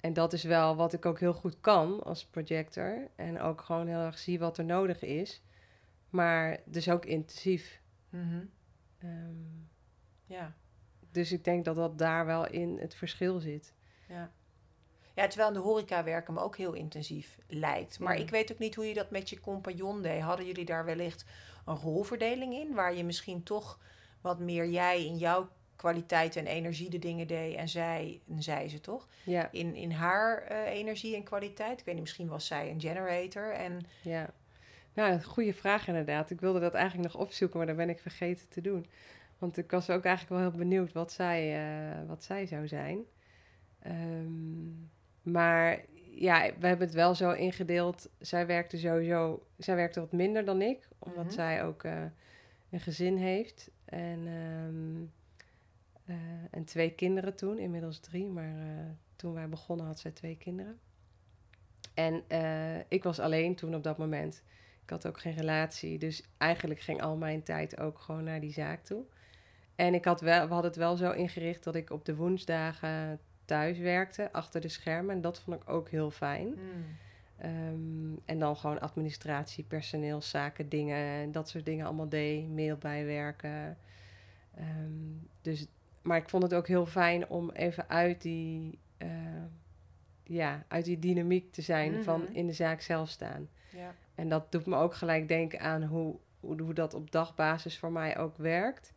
[0.00, 3.08] en dat is wel wat ik ook heel goed kan als projector.
[3.16, 5.42] En ook gewoon heel erg zie wat er nodig is.
[6.12, 7.80] Maar dus ook intensief.
[8.08, 8.50] Mm
[9.04, 9.68] um,
[10.26, 10.54] ja.
[11.10, 13.74] Dus ik denk dat dat daar wel in het verschil zit.
[14.08, 14.32] Ja.
[15.14, 17.98] Ja, terwijl in de horeca werken me ook heel intensief lijkt.
[17.98, 20.20] Maar ik weet ook niet hoe je dat met je compagnon deed.
[20.20, 21.24] Hadden jullie daar wellicht
[21.64, 22.74] een rolverdeling in?
[22.74, 23.78] Waar je misschien toch
[24.20, 28.68] wat meer jij in jouw kwaliteit en energie de dingen deed en zij, en zij
[28.68, 29.08] ze toch?
[29.24, 29.48] Ja.
[29.50, 31.78] In, in haar eh, energie en kwaliteit.
[31.78, 33.52] Ik weet niet, misschien was zij een generator.
[33.52, 33.86] En...
[34.02, 34.30] Ja,
[34.94, 36.30] nou, een goede vraag inderdaad.
[36.30, 38.86] Ik wilde dat eigenlijk nog opzoeken, maar dat ben ik vergeten te doen.
[39.38, 41.66] Want ik was ook eigenlijk wel heel benieuwd wat zij,
[42.00, 43.04] uh, wat zij zou zijn.
[43.86, 44.90] Um,
[45.22, 48.08] maar ja, we hebben het wel zo ingedeeld.
[48.18, 51.34] Zij werkte sowieso, zij werkte wat minder dan ik, omdat mhm.
[51.34, 52.02] zij ook uh,
[52.70, 53.70] een gezin heeft.
[53.84, 55.12] En, um,
[56.06, 56.16] uh,
[56.50, 58.54] en twee kinderen toen, inmiddels drie, maar
[59.16, 60.78] toen wij begonnen had zij twee kinderen.
[61.94, 62.24] En
[62.88, 64.42] ik was alleen toen op dat moment.
[64.92, 68.52] Ik had ook geen relatie, dus eigenlijk ging al mijn tijd ook gewoon naar die
[68.52, 69.04] zaak toe.
[69.74, 73.20] En ik had wel, we hadden het wel zo ingericht dat ik op de woensdagen
[73.44, 75.14] thuis werkte, achter de schermen.
[75.14, 76.48] En dat vond ik ook heel fijn.
[76.48, 76.84] Mm.
[77.38, 82.48] Ehm, en dan gewoon administratie, personeel, zaken, dingen, dat soort dingen allemaal deed.
[82.48, 83.78] Mail bijwerken.
[84.58, 85.66] Um, dus,
[86.02, 89.08] maar ik vond het ook heel fijn om even uit die, uh,
[90.22, 92.32] ja, uit die dynamiek te zijn van mhm.
[92.32, 93.48] in de zaak zelf staan.
[93.72, 93.94] Ja.
[94.14, 97.92] En dat doet me ook gelijk denken aan hoe, hoe, hoe dat op dagbasis voor
[97.92, 98.92] mij ook werkt.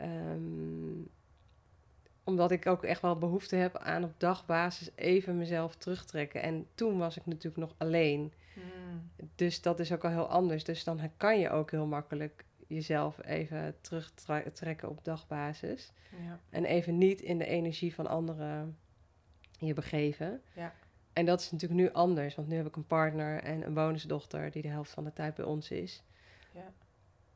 [0.00, 1.10] Um,
[2.24, 6.42] omdat ik ook echt wel behoefte heb aan op dagbasis even mezelf terugtrekken.
[6.42, 8.32] En toen was ik natuurlijk nog alleen.
[8.54, 9.10] Hmm.
[9.34, 10.64] Dus dat is ook al heel anders.
[10.64, 15.92] Dus dan kan je ook heel makkelijk jezelf even terugtrekken op dagbasis.
[16.24, 16.40] Ja.
[16.50, 18.78] En even niet in de energie van anderen
[19.58, 20.42] je begeven.
[20.54, 20.74] Ja.
[21.14, 24.50] En dat is natuurlijk nu anders, want nu heb ik een partner en een bonusdochter
[24.50, 26.02] die de helft van de tijd bij ons is.
[26.52, 26.72] Ja.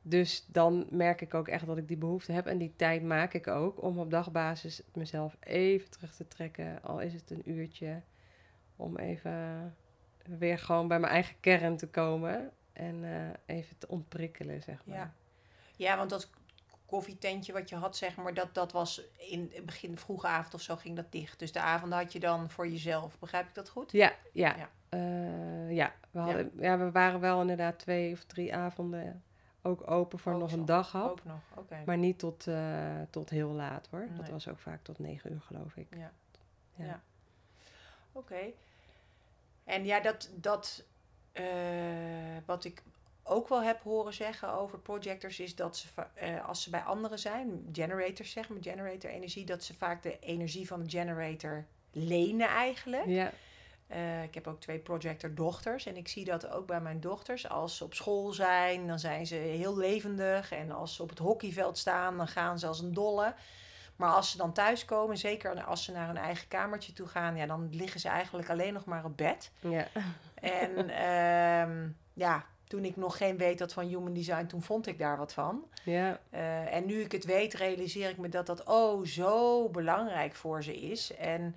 [0.02, 2.46] Dus dan merk ik ook echt dat ik die behoefte heb.
[2.46, 6.82] En die tijd maak ik ook om op dagbasis mezelf even terug te trekken.
[6.82, 8.02] Al is het een uurtje.
[8.76, 9.74] Om even
[10.38, 12.50] weer gewoon bij mijn eigen kern te komen.
[12.72, 14.96] En uh, even te ontprikkelen, zeg maar.
[14.96, 15.12] Ja.
[15.76, 16.30] ja, want dat
[16.88, 20.60] koffietentje wat je had, zeg maar, dat, dat was in het begin, vroege avond of
[20.60, 21.38] zo, ging dat dicht.
[21.38, 23.18] Dus de avond had je dan voor jezelf.
[23.18, 23.92] Begrijp ik dat goed?
[23.92, 24.56] Ja, ja.
[24.56, 25.94] Ja, uh, ja.
[26.10, 26.62] We, hadden, ja.
[26.62, 26.78] ja.
[26.78, 29.22] we waren wel inderdaad twee of drie avonden
[29.62, 31.10] ook open voor nog een daghap.
[31.10, 31.82] Ook nog, oké.
[31.86, 34.06] Maar niet tot, uh, tot heel laat hoor.
[34.08, 34.16] Nee.
[34.16, 35.86] Dat was ook vaak tot negen uur geloof ik.
[35.90, 36.12] Ja.
[36.74, 36.84] Ja.
[36.84, 37.02] ja.
[38.12, 38.52] Oké.
[39.64, 40.84] En ja, dat, dat
[41.32, 41.44] uh,
[42.46, 42.82] wat ik
[43.28, 45.88] ook wel heb horen zeggen over projectors is dat ze
[46.22, 50.18] uh, als ze bij anderen zijn, generators zeg maar, generator energie, dat ze vaak de
[50.18, 53.06] energie van de generator lenen eigenlijk.
[53.06, 53.32] Ja.
[53.92, 57.48] Uh, ik heb ook twee projector dochters en ik zie dat ook bij mijn dochters.
[57.48, 60.52] Als ze op school zijn, dan zijn ze heel levendig.
[60.52, 63.34] En als ze op het hockeyveld staan, dan gaan ze als een dolle.
[63.96, 67.46] Maar als ze dan thuiskomen, zeker als ze naar hun eigen kamertje toe gaan, ja,
[67.46, 69.50] dan liggen ze eigenlijk alleen nog maar op bed.
[69.60, 69.86] Ja.
[70.34, 74.98] En uh, ja, toen ik nog geen weet had van human design, toen vond ik
[74.98, 75.64] daar wat van.
[75.84, 76.20] Ja.
[76.34, 80.62] Uh, en nu ik het weet, realiseer ik me dat dat oh zo belangrijk voor
[80.62, 81.16] ze is.
[81.16, 81.56] En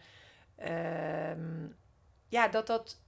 [0.59, 1.31] uh,
[2.27, 2.99] ja, dat dat.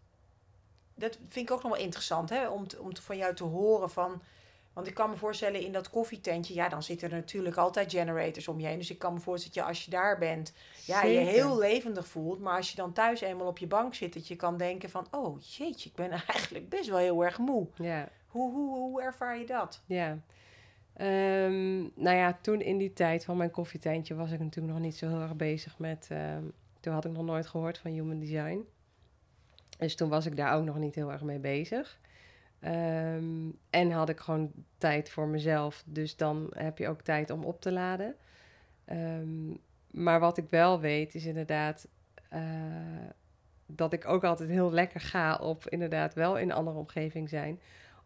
[0.96, 2.50] Dat vind ik ook nog wel interessant, hè?
[2.50, 4.22] Om, om van jou te horen van.
[4.74, 8.48] Want ik kan me voorstellen in dat koffietentje, ja, dan zitten er natuurlijk altijd generators
[8.48, 8.78] om je heen.
[8.78, 10.54] Dus ik kan me voorstellen dat je als je daar bent,
[10.86, 12.40] ja, je heel levendig voelt.
[12.40, 15.08] Maar als je dan thuis eenmaal op je bank zit, dat je kan denken van,
[15.12, 17.68] oh jeetje, ik ben eigenlijk best wel heel erg moe.
[17.76, 18.10] Ja.
[18.28, 19.82] Hoe, hoe, hoe ervaar je dat?
[19.86, 20.18] Ja.
[20.98, 24.98] Um, nou ja, toen in die tijd van mijn koffietentje was ik natuurlijk nog niet
[24.98, 26.10] zo heel erg bezig met.
[26.12, 28.66] Um, toen had ik nog nooit gehoord van human design.
[29.78, 32.00] Dus toen was ik daar ook nog niet heel erg mee bezig.
[32.64, 35.84] Ehm, en had ik gewoon tijd voor mezelf.
[35.86, 38.16] Dus dan heb je ook tijd om op te laden.
[38.86, 39.50] Ehm,
[39.92, 41.88] maar wat ik wel weet is inderdaad
[42.34, 42.42] uh,
[43.66, 47.60] dat ik ook altijd heel lekker ga op inderdaad wel in een andere omgeving zijn.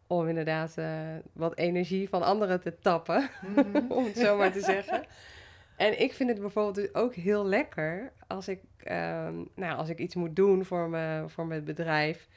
[0.08, 1.00] Om inderdaad uh,
[1.34, 3.92] wat energie van anderen te tappen, mhm.
[3.98, 5.04] om het zo maar te zeggen.
[5.78, 10.00] En ik vind het bijvoorbeeld dus ook heel lekker als ik, ehm, nou, als ik
[10.00, 12.28] iets moet doen voor, me, voor mijn bedrijf.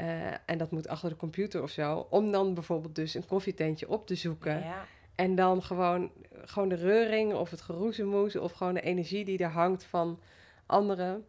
[0.00, 2.06] Uh, en dat moet achter de computer of zo.
[2.10, 4.58] Om dan bijvoorbeeld dus een koffietentje op te zoeken.
[4.58, 4.86] Ja.
[5.14, 6.10] En dan gewoon,
[6.44, 10.20] gewoon de reuring of het geroezemoes of gewoon de energie die er hangt van
[10.66, 11.26] anderen.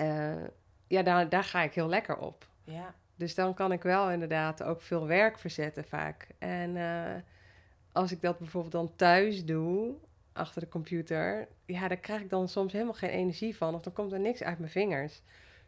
[0.00, 0.44] Uh,
[0.86, 2.46] ja, daar, daar ga ik heel lekker op.
[2.64, 2.94] Ja.
[3.16, 6.26] Dus dan kan ik wel inderdaad ook veel werk verzetten vaak.
[6.38, 7.14] En uh,
[7.92, 9.94] als ik dat bijvoorbeeld dan thuis doe,
[10.32, 13.74] achter de computer, ja, daar krijg ik dan soms helemaal geen energie van.
[13.74, 15.22] Of dan komt er niks uit mijn vingers.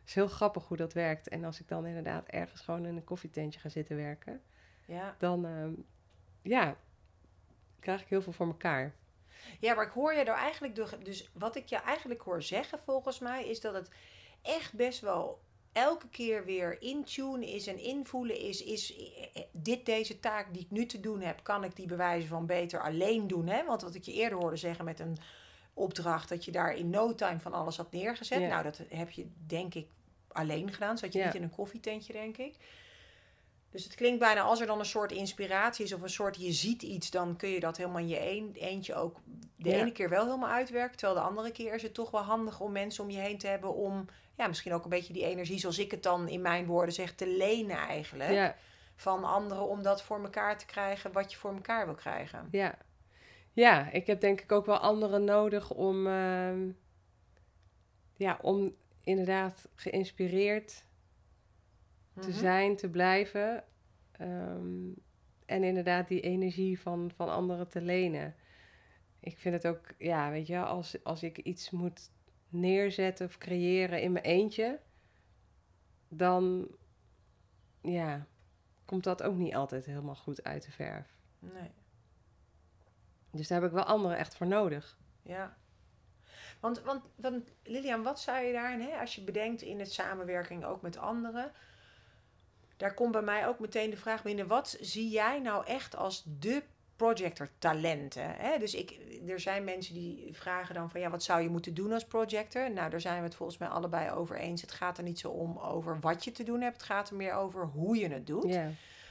[0.06, 1.28] Is heel grappig hoe dat werkt.
[1.28, 4.40] En als ik dan inderdaad ergens gewoon in een koffietentje ga zitten werken,
[4.86, 5.14] ja.
[5.18, 5.66] dan uh,
[6.42, 6.76] ja,
[7.80, 8.94] krijg ik heel veel voor elkaar.
[9.60, 13.18] Ja, maar ik hoor je er eigenlijk, dus wat ik je eigenlijk hoor zeggen volgens
[13.18, 13.90] mij, is dat het
[14.42, 15.40] echt best wel
[15.72, 18.94] elke keer weer intune is en invoelen is, is
[19.52, 22.80] dit deze taak die ik nu te doen heb, kan ik die bewijzen van beter
[22.80, 23.46] alleen doen.
[23.46, 23.64] Hè?
[23.64, 25.18] Want wat ik je eerder hoorde zeggen met een
[25.74, 28.40] opdracht, dat je daar in no time van alles had neergezet.
[28.40, 29.88] Nou, dat heb je denk ik
[30.36, 30.98] alleen gedaan.
[30.98, 32.54] Zat je niet in een koffietentje, denk ik.
[33.70, 36.52] Dus het klinkt bijna als er dan een soort inspiratie is of een soort je
[36.52, 39.20] ziet iets, dan kun je dat helemaal in je een, eentje ook
[39.56, 40.96] de ene keer wel helemaal uitwerken.
[40.96, 43.46] Terwijl de andere keer is het toch wel handig om mensen om je heen te
[43.46, 46.66] hebben om ja, misschien ook een beetje die energie, zoals ik het dan in mijn
[46.66, 48.30] woorden zeg, te lenen eigenlijk.
[48.30, 48.56] Ja.
[48.96, 52.48] Van anderen om dat voor elkaar te krijgen wat je voor elkaar wil krijgen.
[52.50, 52.78] Ja,
[53.52, 56.72] ja ik heb denk ik ook wel anderen nodig om, uh,
[58.16, 58.74] ja, om
[59.06, 60.84] inderdaad geïnspireerd
[62.20, 62.38] te mhm.
[62.38, 63.64] zijn, te blijven.
[64.12, 64.92] Ehm,
[65.46, 68.34] en inderdaad die energie van, van anderen te lenen.
[69.20, 72.10] Ik vind het ook, ja, weet je, als, als ik iets moet
[72.48, 74.80] neerzetten of creëren in mijn eentje,
[76.08, 76.68] dan
[77.80, 78.26] ja,
[78.84, 81.18] komt dat ook niet altijd helemaal goed uit de verf.
[81.38, 81.70] Nee.
[83.30, 84.98] Dus daar heb ik wel anderen echt voor nodig.
[85.22, 85.56] Ja.
[86.66, 90.64] Want, want, want Lilian, wat zou je daarin, hè, als je bedenkt in het samenwerking
[90.64, 91.52] ook met anderen,
[92.76, 96.22] daar komt bij mij ook meteen de vraag binnen: wat zie jij nou echt als
[96.38, 96.62] de
[96.96, 98.34] projector talenten?
[98.36, 98.58] Hè?
[98.58, 98.98] Dus ik,
[99.28, 102.70] er zijn mensen die vragen dan van ja, wat zou je moeten doen als projector?
[102.70, 104.60] Nou, daar zijn we het volgens mij allebei over eens.
[104.60, 107.16] Het gaat er niet zo om over wat je te doen hebt, het gaat er
[107.16, 108.58] meer over hoe je het doet.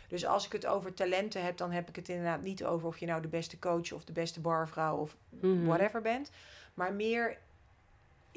[0.08, 2.98] Dus als ik het over talenten heb, dan heb ik het inderdaad niet over of
[2.98, 5.66] je nou de beste coach of de beste barvrouw of mhm.
[5.66, 6.32] whatever bent.
[6.74, 7.38] Maar meer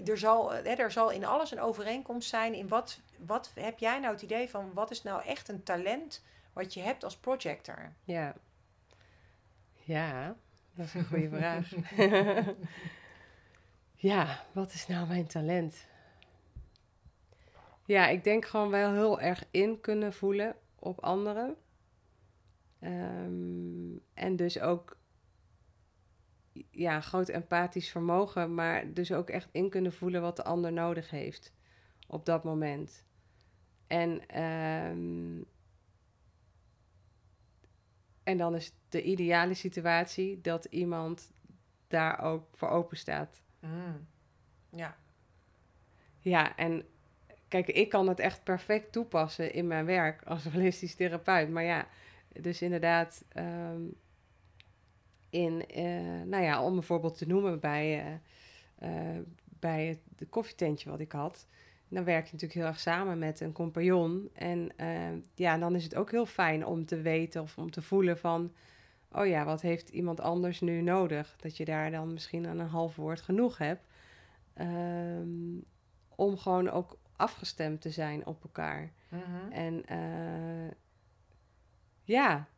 [0.05, 3.99] er zal, hè, er zal in alles een overeenkomst zijn in wat, wat heb jij
[3.99, 7.93] nou het idee van wat is nou echt een talent wat je hebt als projector?
[8.05, 8.35] Ja,
[9.75, 10.37] ja
[10.75, 11.73] dat is een goede vraag.
[13.95, 15.87] ja, wat is nou mijn talent?
[17.85, 21.57] Ja, ik denk gewoon wel heel erg in kunnen voelen op anderen.
[22.81, 24.98] Ehm, en dus ook
[26.71, 31.11] ja, groot empathisch vermogen, maar dus ook echt in kunnen voelen wat de ander nodig
[31.11, 31.53] heeft
[32.07, 33.07] op dat moment.
[33.87, 35.43] En, ehm,
[38.23, 41.33] en dan is de ideale situatie dat iemand
[41.89, 43.43] daar ook voor open staat.
[43.61, 44.07] Mm.
[44.71, 44.97] Ja.
[46.19, 46.87] Ja, en
[47.49, 51.51] kijk, ik kan het echt perfect toepassen in mijn werk als holistisch therapeut.
[51.51, 51.89] Maar ja,
[52.29, 53.25] dus inderdaad.
[53.29, 53.83] Ehm,
[55.31, 58.05] in, uh, nou ja, om een voorbeeld te noemen bij,
[58.81, 59.21] uh, uh,
[59.59, 61.47] bij het koffietentje wat ik had.
[61.89, 64.31] Dan werk je natuurlijk heel erg samen met een compagnon.
[64.35, 64.73] En
[65.35, 68.53] ja, dan is het ook heel fijn om te weten of om te voelen van...
[69.13, 71.37] oh ja, wat heeft iemand anders nu nodig?
[71.41, 73.87] Dat je daar dan misschien aan een half woord genoeg hebt.
[74.61, 75.65] Um,
[76.15, 78.93] om gewoon ook afgestemd te zijn op elkaar.
[79.09, 79.85] Mm En
[82.09, 82.49] ja,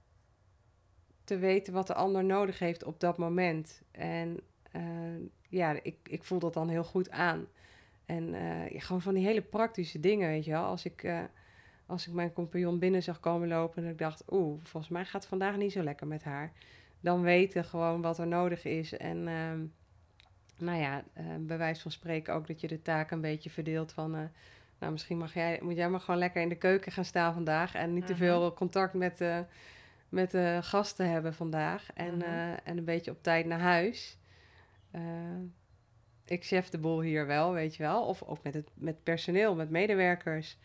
[1.30, 3.82] te weten wat de ander nodig heeft op dat moment.
[3.90, 4.40] En
[4.76, 4.82] uh,
[5.48, 7.46] ja, ik, ik voel dat dan heel goed aan.
[8.06, 10.64] En uh, ja, gewoon van die hele praktische dingen, weet je wel.
[10.64, 11.20] Als ik, uh,
[11.86, 14.24] als ik mijn compagnon binnen zag komen lopen en ik dacht...
[14.30, 16.52] oeh, volgens mij gaat het vandaag niet zo lekker met haar.
[17.00, 18.96] Dan weten gewoon wat er nodig is.
[18.96, 19.52] En uh,
[20.56, 21.04] nou ja,
[21.40, 24.10] bij wijze van spreken ook dat je de taak een beetje verdeelt van...
[24.78, 27.74] nou, misschien mag jij, moet jij maar gewoon lekker in de keuken gaan staan vandaag...
[27.74, 28.22] en niet te mhm.
[28.22, 29.20] veel contact met
[30.10, 31.92] met de gasten hebben vandaag.
[31.94, 32.22] En, mhm.
[32.22, 34.18] eh, en een beetje op tijd naar huis.
[34.94, 35.02] Uh,
[36.24, 38.04] ik chef de boel hier wel, weet je wel.
[38.04, 40.58] Of ook met, het, met personeel, met medewerkers.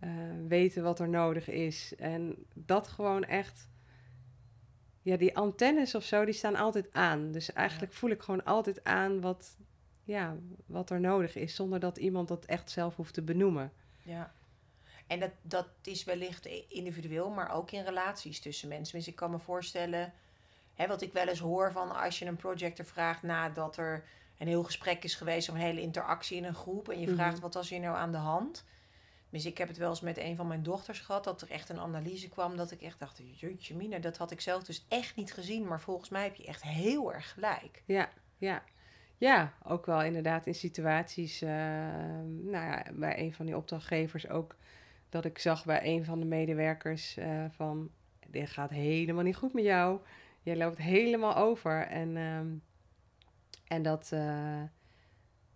[0.00, 0.10] Uh,
[0.48, 1.94] weten wat er nodig is.
[1.96, 3.68] En dat gewoon echt...
[5.02, 7.32] Ja, die antennes of zo, die staan altijd aan.
[7.32, 9.56] Dus eigenlijk voel ik gewoon altijd aan wat,
[10.04, 11.54] ja, wat er nodig is.
[11.54, 13.72] Zonder dat iemand dat echt zelf hoeft te benoemen.
[14.02, 14.32] Ja.
[15.08, 18.98] En dat, dat is wellicht individueel, maar ook in relaties tussen mensen.
[18.98, 20.12] Dus ik kan me voorstellen,
[20.74, 24.04] hè, wat ik wel eens hoor van als je een projector vraagt nadat er
[24.38, 26.88] een heel gesprek is geweest of een hele interactie in een groep.
[26.88, 27.14] En je mhm.
[27.14, 28.64] vraagt wat was hier nou aan de hand.
[29.30, 31.68] Dus ik heb het wel eens met een van mijn dochters gehad, dat er echt
[31.68, 32.56] een analyse kwam.
[32.56, 35.66] Dat ik echt dacht, jeetje mina, dat had ik zelf dus echt niet gezien.
[35.66, 37.82] Maar volgens mij heb je echt heel erg gelijk.
[37.84, 38.08] Ja,
[38.38, 38.62] ja.
[39.18, 44.56] Ja, ook wel inderdaad in situaties, uh, nou ja, bij een van die opdrachtgevers ook
[45.08, 47.90] dat ik zag bij een van de medewerkers uh, van,
[48.26, 50.00] dit gaat helemaal niet goed met jou.
[50.42, 51.86] Je loopt helemaal over.
[51.86, 52.38] En, uh,
[53.66, 54.62] en dat, uh,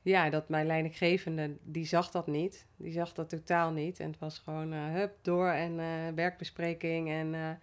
[0.02, 2.66] ja, dat mijn leidinggevende, die zag dat niet.
[2.76, 4.00] Die zag dat totaal niet.
[4.00, 5.76] En het was gewoon, uh, hup, door en
[6.14, 7.10] werkbespreking.
[7.10, 7.58] En,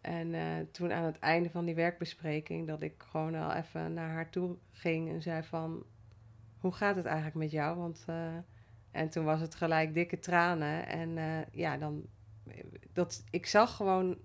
[0.00, 4.30] en toen aan het einde van die werkbespreking, dat ik gewoon al even naar haar
[4.30, 5.84] toe ging en zei van,
[6.58, 7.76] hoe gaat het eigenlijk met jou?
[7.78, 8.04] Want
[8.90, 10.86] En toen was het gelijk dikke tranen.
[10.86, 12.06] En uh, ja, dan...
[12.92, 14.18] Dat, ik zag gewoon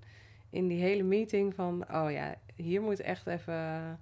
[0.50, 1.94] in die hele meeting van...
[1.94, 4.00] Oh ja, hier moet echt even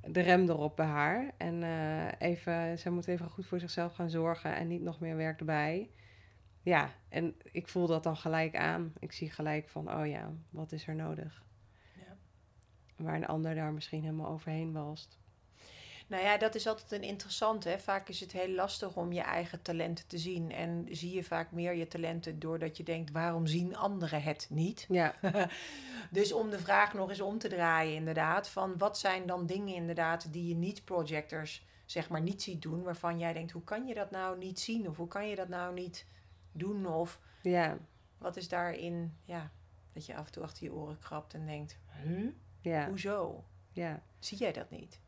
[0.00, 1.32] de rem erop bij haar.
[1.36, 5.16] En uh, even, zij moet even goed voor zichzelf gaan zorgen en niet nog meer
[5.16, 5.90] werk erbij.
[6.60, 8.92] Ja, en ik voel dat dan gelijk aan.
[8.98, 11.44] Ik zie gelijk van, oh ja, wat is er nodig?
[11.92, 12.16] Ja.
[12.96, 15.18] Waar een ander daar misschien helemaal overheen walst.
[16.06, 17.78] Nou ja, dat is altijd een interessante.
[17.78, 20.52] Vaak is het heel lastig om je eigen talenten te zien.
[20.52, 24.86] En zie je vaak meer je talenten doordat je denkt: waarom zien anderen het niet?
[24.88, 25.14] Ja.
[26.10, 28.48] dus om de vraag nog eens om te draaien, inderdaad.
[28.48, 33.18] Van wat zijn dan dingen inderdaad die je niet-projectors zeg maar niet ziet doen, waarvan
[33.18, 34.88] jij denkt: hoe kan je dat nou niet zien?
[34.88, 36.06] Of hoe kan je dat nou niet
[36.52, 36.86] doen?
[36.86, 37.78] Of ja.
[38.18, 39.50] wat is daarin, ja,
[39.92, 42.28] dat je af en toe achter je oren krabt en denkt: huh?
[42.60, 42.88] Ja.
[42.88, 43.44] Hoezo?
[43.72, 44.02] Ja.
[44.18, 45.00] Zie jij dat niet?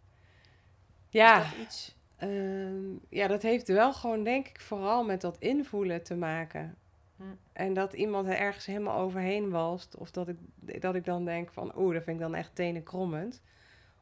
[1.17, 1.39] Ja.
[1.39, 1.97] dat iets?
[2.17, 6.77] Ehm, ja, dat heeft wel gewoon, denk ik, vooral met dat invoelen te maken.
[7.17, 7.23] Hm.
[7.53, 9.97] En dat iemand er ergens helemaal overheen walst.
[9.97, 10.37] Of dat ik,
[10.81, 13.43] dat ik dan denk van, oeh, dat vind ik dan echt tenenkrommend.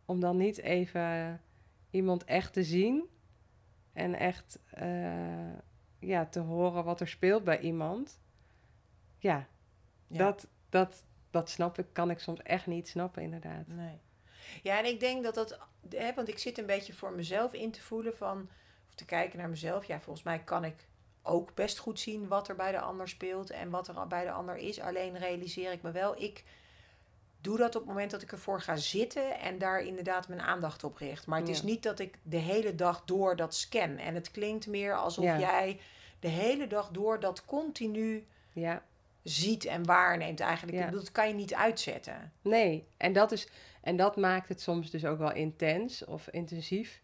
[0.04, 1.40] Om dan niet even
[1.90, 3.04] iemand echt te zien.
[3.92, 5.52] En echt uh,
[5.98, 8.20] ja, te horen wat er speelt bij iemand.
[9.18, 9.46] Ja,
[10.06, 13.66] ja, Dat, dat, dat snap ik, kan ik soms echt niet snappen, inderdaad.
[13.66, 14.00] Nee.
[14.62, 17.70] Ja, en ik denk dat dat, hè, want ik zit een beetje voor mezelf in
[17.70, 18.48] te voelen van,
[18.88, 19.84] of te kijken naar mezelf.
[19.84, 20.86] Ja, volgens mij kan ik
[21.22, 24.30] ook best goed zien wat er bij de ander speelt en wat er bij de
[24.30, 24.80] ander is.
[24.80, 26.44] Alleen realiseer ik me wel, ik
[27.40, 30.84] doe dat op het moment dat ik ervoor ga zitten en daar inderdaad mijn aandacht
[30.84, 31.26] op richt.
[31.26, 33.98] Maar het is niet dat ik de hele dag door dat scan.
[33.98, 35.80] En het klinkt meer alsof jij
[36.20, 38.82] de hele dag door dat continu ja.
[39.22, 40.92] ziet en waarneemt eigenlijk.
[40.92, 42.32] Dat kan je niet uitzetten.
[42.42, 43.48] Nee, en dat is
[43.84, 47.02] en dat maakt het soms dus ook wel intens of intensief.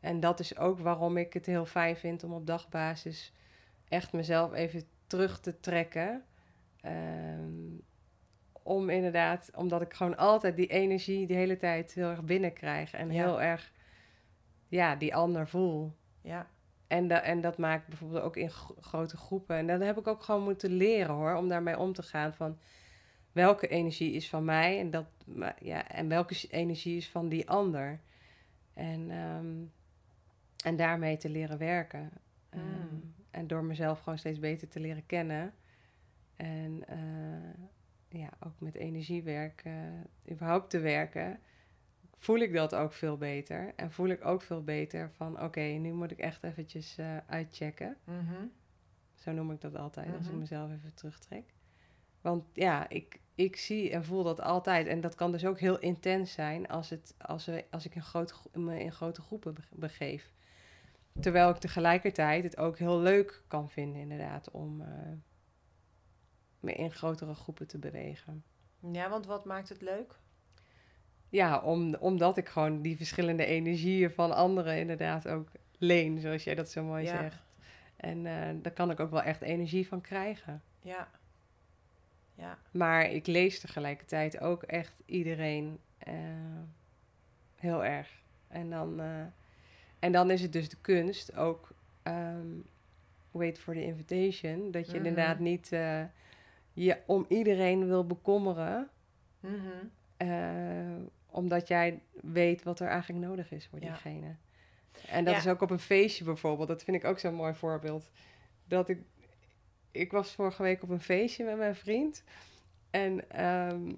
[0.00, 3.32] En dat is ook waarom ik het heel fijn vind om op dagbasis
[3.88, 6.24] echt mezelf even terug te trekken.
[6.80, 7.78] Ehm,
[8.62, 12.92] om inderdaad, omdat ik gewoon altijd die energie de hele tijd heel erg binnenkrijg.
[12.92, 13.72] En heel erg,
[14.68, 15.96] ja, die ander voel.
[16.20, 16.46] Ja.
[16.86, 18.50] En, da en dat maakt bijvoorbeeld ook in
[18.80, 19.56] grote groepen.
[19.56, 22.34] En dat heb ik ook gewoon moeten leren hoor, om daarmee om te gaan.
[22.34, 22.58] Van
[23.32, 25.06] welke energie is van mij en, dat,
[25.60, 28.00] ja, en welke energie is van die ander.
[28.74, 29.72] En, um,
[30.64, 32.10] en daarmee te leren werken.
[32.54, 35.54] Um, En door mezelf gewoon steeds beter te leren kennen.
[36.36, 39.72] En uh, ja, ook met energiewerk, uh,
[40.30, 41.40] überhaupt te werken,
[42.16, 43.72] voel ik dat ook veel beter.
[43.76, 47.96] En voel ik ook veel beter van, oké, nu moet ik echt eventjes uh, uitchecken.
[48.04, 48.52] Mm -hmm.
[49.14, 50.18] Zo noem ik dat altijd, mm -hmm.
[50.18, 50.40] als ik mhm.
[50.40, 51.44] mezelf even terugtrek.
[52.20, 54.86] Want ja, ik, ik zie en voel dat altijd.
[54.86, 58.02] En dat kan dus ook heel intens zijn als, het, als, we, als ik in
[58.02, 60.32] grote, me in grote groepen begeef.
[61.20, 64.86] Terwijl ik tegelijkertijd het ook heel leuk kan vinden, inderdaad, om uh,
[66.60, 68.44] me in grotere groepen te bewegen.
[68.92, 70.18] Ja, want wat maakt het leuk?
[71.28, 75.48] Ja, om, omdat ik gewoon die verschillende energieën van anderen inderdaad ook
[75.78, 77.42] leen, zoals jij dat zo mooi zegt.
[77.96, 80.62] En uh, daar kan ik ook wel echt energie van krijgen.
[80.82, 81.08] Ja.
[82.40, 82.58] Ja.
[82.70, 85.78] Maar ik lees tegelijkertijd ook echt iedereen
[86.08, 86.14] uh,
[87.56, 88.22] heel erg.
[88.48, 89.22] En dan, uh,
[89.98, 91.72] en dan is het dus de kunst ook
[92.04, 92.64] um,
[93.30, 94.70] wait for the invitation.
[94.70, 95.06] Dat je -hmm.
[95.06, 96.02] inderdaad niet uh,
[96.72, 98.88] je om iedereen wil bekommeren.
[99.40, 101.08] Mm -hmm.
[101.26, 103.86] omdat jij weet wat er eigenlijk nodig is voor ja.
[103.86, 104.34] diegene.
[105.08, 105.40] En dat ja.
[105.40, 106.68] is ook op een feestje bijvoorbeeld.
[106.68, 108.10] Dat vind ik ook zo'n mooi voorbeeld.
[108.64, 108.98] Dat ik
[109.90, 112.24] ik was vorige week op een feestje met mijn vriend.
[112.90, 113.96] En um,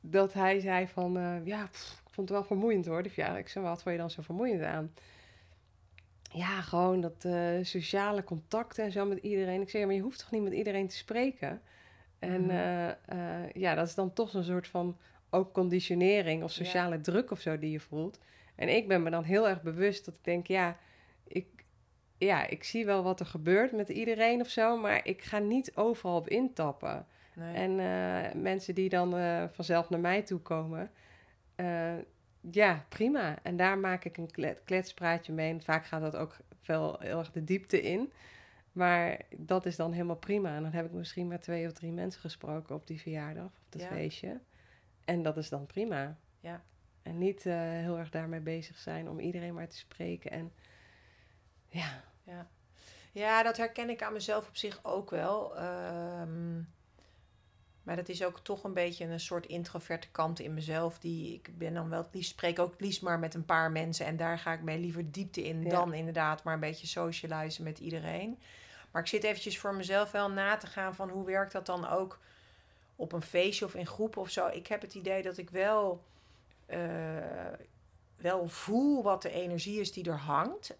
[0.00, 3.40] dat hij zei van, uh, ja, pff, ik vond het wel vermoeiend hoor, die verjaardag.
[3.40, 4.94] Ik zei, wat vond je dan zo vermoeiend aan?
[6.22, 9.60] Ja, gewoon dat uh, sociale contacten en zo met iedereen.
[9.60, 11.62] Ik zei, maar je hoeft toch niet met iedereen te spreken?
[12.18, 14.96] En uh, ja, dat is dan toch een soort van
[15.30, 18.18] ook conditionering of sociale druk of zo die je voelt.
[18.54, 20.76] En ik ben me dan heel erg bewust dat ik denk, ja,
[22.24, 25.76] ja, ik zie wel wat er gebeurt met iedereen of zo, maar ik ga niet
[25.76, 27.06] overal op intappen.
[27.34, 27.54] Nee.
[27.54, 30.90] En uh, mensen die dan uh, vanzelf naar mij toe komen,
[31.56, 31.94] uh,
[32.50, 33.38] ja, prima.
[33.42, 35.50] En daar maak ik een kletspraatje mee.
[35.50, 38.12] En vaak gaat dat ook wel heel erg de diepte in.
[38.72, 40.56] Maar dat is dan helemaal prima.
[40.56, 43.52] En dan heb ik misschien met twee of drie mensen gesproken op die verjaardag, op
[43.68, 43.88] dat ja.
[43.88, 44.40] feestje.
[45.04, 46.16] En dat is dan prima.
[46.40, 46.62] Ja.
[47.02, 50.30] En niet heel erg daarmee bezig zijn om iedereen maar te spreken.
[50.30, 50.52] En
[51.68, 52.48] ja, ja.
[53.12, 55.62] ja, dat herken ik aan mezelf op zich ook wel.
[55.62, 56.68] Um,
[57.82, 60.98] Maar dat is ook toch een beetje een soort introverte kant in mezelf.
[60.98, 63.70] Die ik ben dan wel het liefst, spreek ook het liefst maar met een paar
[63.70, 64.06] mensen.
[64.06, 67.78] En daar ga ik mee liever diepte in dan inderdaad maar een beetje socializen met
[67.78, 68.38] iedereen.
[68.90, 71.88] Maar ik zit eventjes voor mezelf wel na te gaan van hoe werkt dat dan
[71.88, 72.18] ook
[72.96, 74.46] op een feestje of in groep of zo.
[74.46, 76.04] Ik heb het idee dat ik wel,
[76.66, 76.78] uh,
[78.16, 80.76] wel voel wat de energie is die er hangt.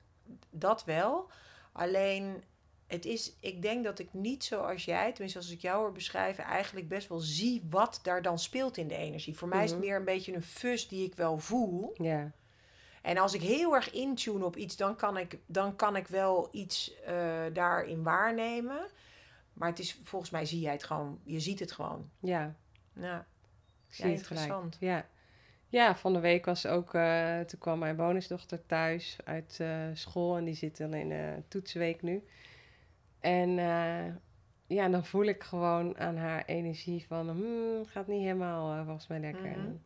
[0.51, 1.31] Dat wel.
[1.73, 2.43] Alleen
[2.87, 6.45] het is, ik denk dat ik niet zoals jij, tenminste als ik jou hoor beschrijven,
[6.45, 9.37] eigenlijk best wel zie wat daar dan speelt in de energie.
[9.37, 9.89] Voor mij is het mhm.
[9.89, 11.95] meer een beetje een fus die ik wel voel.
[11.97, 12.33] Ja.
[13.03, 16.49] En als ik heel erg intune op iets, dan kan ik, dan kan ik wel
[16.53, 18.87] iets uh, daarin waarnemen.
[19.53, 22.11] Maar het is, volgens mij zie jij het gewoon, je ziet het gewoon.
[22.18, 22.57] Ja.
[22.93, 23.27] Ja,
[23.89, 24.77] ja interessant.
[24.81, 25.07] Ja.
[25.73, 30.37] Ja, van de week was ook, uh, toen kwam mijn bonusdochter thuis uit uh, school
[30.37, 32.25] en die zit dan in uh, toetsweek nu.
[33.20, 33.51] En
[34.66, 39.20] ja, dan voel ik gewoon aan haar energie van, hmm, gaat niet helemaal volgens mij
[39.20, 39.59] lekker.
[39.59, 39.83] Mm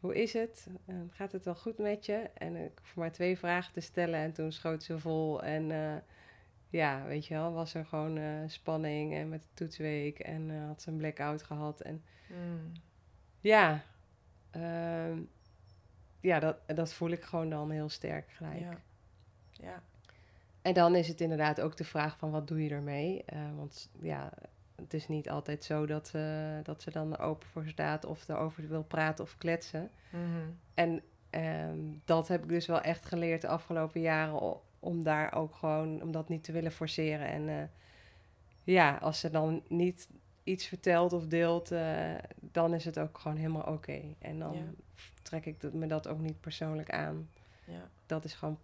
[0.00, 0.66] hoe is het?
[1.10, 2.30] gaat het wel goed met je?
[2.34, 5.42] En ik hoef maar twee vragen te stellen en toen schoot ze vol.
[5.42, 6.02] En
[6.70, 10.90] ja, weet je wel, was er gewoon spanning en met de toetsweek en had ze
[10.90, 11.80] een blackout gehad.
[11.80, 12.72] En mm.
[13.40, 13.84] ja,
[14.56, 15.18] uh,
[16.20, 18.60] ja dat, dat voel ik gewoon dan heel sterk gelijk.
[18.60, 18.78] Ja.
[19.52, 19.82] ja.
[20.62, 23.24] En dan is het inderdaad ook de vraag van wat doe je ermee?
[23.56, 24.32] want ja,
[24.76, 28.68] het is niet altijd zo dat, uh, dat ze dan open voor staat of erover
[28.68, 29.90] wil praten of kletsen.
[30.10, 30.50] Mhm.
[30.74, 35.54] En ehm, dat heb ik dus wel echt geleerd de afgelopen jaren om daar ook
[35.54, 37.26] gewoon, om dat niet te willen forceren.
[37.26, 37.62] En uh,
[38.64, 40.08] ja, als ze dan niet
[40.46, 44.14] iets vertelt of deelt, uh, dan is het ook gewoon helemaal oké.
[44.18, 44.76] En dan
[45.22, 47.30] trek ik me dat ook niet persoonlijk aan.
[47.64, 47.90] Ja.
[48.06, 48.58] Dat is gewoon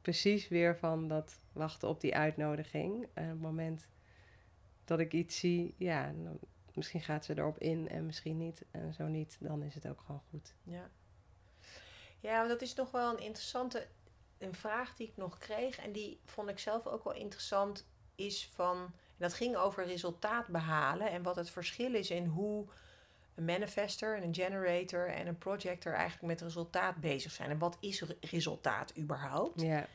[0.00, 3.06] precies weer van dat wachten op die uitnodiging.
[3.14, 3.88] En op het moment
[4.84, 6.38] dat ik iets zie, ja, dan,
[6.74, 8.64] misschien gaat ze erop in en misschien niet.
[8.70, 10.54] En zo niet, dan is het ook gewoon goed.
[10.62, 10.90] Ja,
[12.20, 13.86] ja dat is nog wel een interessante
[14.38, 15.78] een vraag die ik nog kreeg.
[15.78, 17.86] En die vond ik zelf ook wel interessant.
[18.14, 18.92] Is van,
[19.24, 21.10] dat ging over resultaat behalen.
[21.10, 22.66] En wat het verschil is in hoe
[23.34, 27.50] een manifester en een generator en een projector eigenlijk met resultaat bezig zijn.
[27.50, 29.60] En wat is resultaat überhaupt?
[29.60, 29.86] Ja.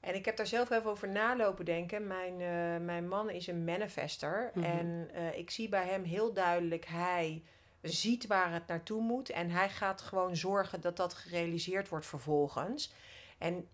[0.00, 2.06] En ik heb daar zelf even over nalopen denken.
[2.06, 4.50] Mijn, uh, mijn man is een manifester.
[4.54, 4.64] Mhm.
[4.64, 7.42] En uh, ik zie bij hem heel duidelijk, hij
[7.82, 9.30] ziet waar het naartoe moet.
[9.30, 12.92] En hij gaat gewoon zorgen dat dat gerealiseerd wordt vervolgens.
[13.38, 13.68] En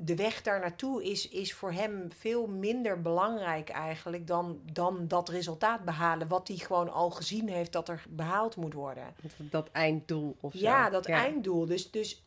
[0.00, 5.28] de weg daar naartoe is, is voor hem veel minder belangrijk eigenlijk dan, dan dat
[5.28, 6.28] resultaat behalen.
[6.28, 9.14] Wat hij gewoon al gezien heeft dat er behaald moet worden.
[9.36, 10.58] Dat einddoel of zo.
[10.58, 11.66] Ja, dat einddoel.
[11.66, 12.22] Dus, dus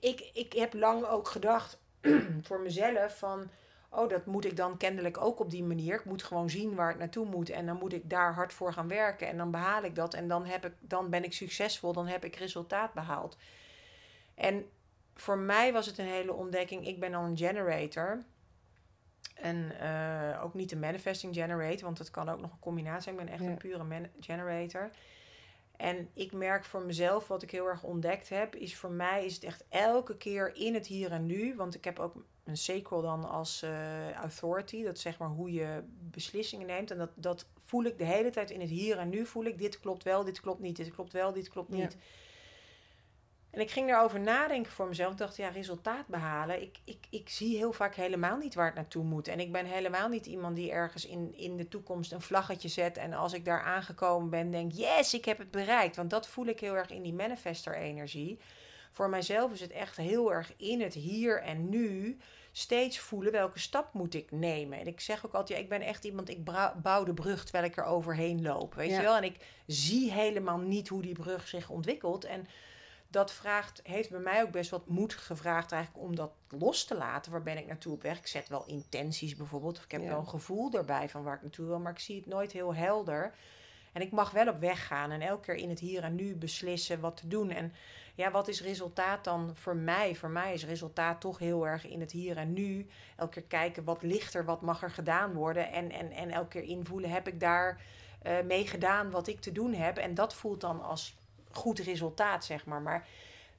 [0.00, 1.78] ik, ik heb lang ook gedacht
[2.46, 3.48] voor mezelf van,
[3.88, 5.94] oh, dat moet ik dan kennelijk ook op die manier.
[5.94, 8.72] Ik moet gewoon zien waar het naartoe moet en dan moet ik daar hard voor
[8.72, 11.92] gaan werken en dan behaal ik dat en dan, heb ik, dan ben ik succesvol,
[11.92, 13.36] dan heb ik resultaat behaald.
[14.34, 14.66] En
[15.20, 16.86] voor mij was het een hele ontdekking.
[16.86, 18.24] Ik ben al een generator.
[19.34, 23.18] En uh, ook niet een manifesting generator, want het kan ook nog een combinatie zijn.
[23.18, 24.90] Ik ben echt een pure generator.
[25.76, 29.34] En ik merk voor mezelf, wat ik heel erg ontdekt heb, is voor mij is
[29.34, 31.54] het echt elke keer in het hier en nu.
[31.56, 32.14] Want ik heb ook
[32.44, 34.84] een sequel dan als uh, authority.
[34.84, 36.90] Dat zeg maar hoe je beslissingen neemt.
[36.90, 39.26] En dat, dat voel ik de hele tijd in het hier en nu.
[39.26, 41.96] Voel ik dit klopt wel, dit klopt niet, dit klopt wel, dit klopt niet.
[43.58, 45.12] En ik ging erover nadenken voor mezelf.
[45.12, 46.62] Ik dacht, ja, resultaat behalen.
[46.62, 49.28] Ik, ik, ik zie heel vaak helemaal niet waar het naartoe moet.
[49.28, 52.96] En ik ben helemaal niet iemand die ergens in, in de toekomst een vlaggetje zet.
[52.96, 55.96] En als ik daar aangekomen ben, denk, yes, ik heb het bereikt.
[55.96, 58.38] Want dat voel ik heel erg in die manifester-energie.
[58.92, 62.18] Voor mijzelf is het echt heel erg in het hier en nu
[62.52, 64.78] steeds voelen welke stap moet ik nemen.
[64.78, 66.44] En ik zeg ook altijd, ja, ik ben echt iemand, ik
[66.82, 68.74] bouw de brug terwijl ik er overheen loop.
[68.74, 69.16] Weet je wel?
[69.16, 69.36] En ik
[69.66, 72.24] zie helemaal niet hoe die brug zich ontwikkelt.
[72.24, 72.46] En
[73.10, 76.94] dat vraagt, heeft bij mij ook best wat moed gevraagd eigenlijk om dat los te
[76.94, 77.32] laten.
[77.32, 78.18] Waar ben ik naartoe op weg?
[78.18, 79.76] Ik zet wel intenties bijvoorbeeld.
[79.76, 81.78] Of ik heb wel een gevoel erbij van waar ik naartoe wil.
[81.78, 83.34] Maar ik zie het nooit heel helder.
[83.92, 86.36] En ik mag wel op weg gaan en elke keer in het hier en nu
[86.36, 87.50] beslissen wat te doen.
[87.50, 87.72] En
[88.14, 90.14] ja, wat is resultaat dan voor mij?
[90.14, 92.86] Voor mij is resultaat toch heel erg in het hier en nu.
[93.16, 95.72] Elke keer kijken wat ligt er, wat mag er gedaan worden.
[95.72, 97.80] En, en, en elke keer invoelen, heb ik daar
[98.26, 99.96] uh, mee gedaan wat ik te doen heb?
[99.96, 101.17] En dat voelt dan als
[101.50, 102.82] goed resultaat, zeg maar.
[102.82, 103.06] Maar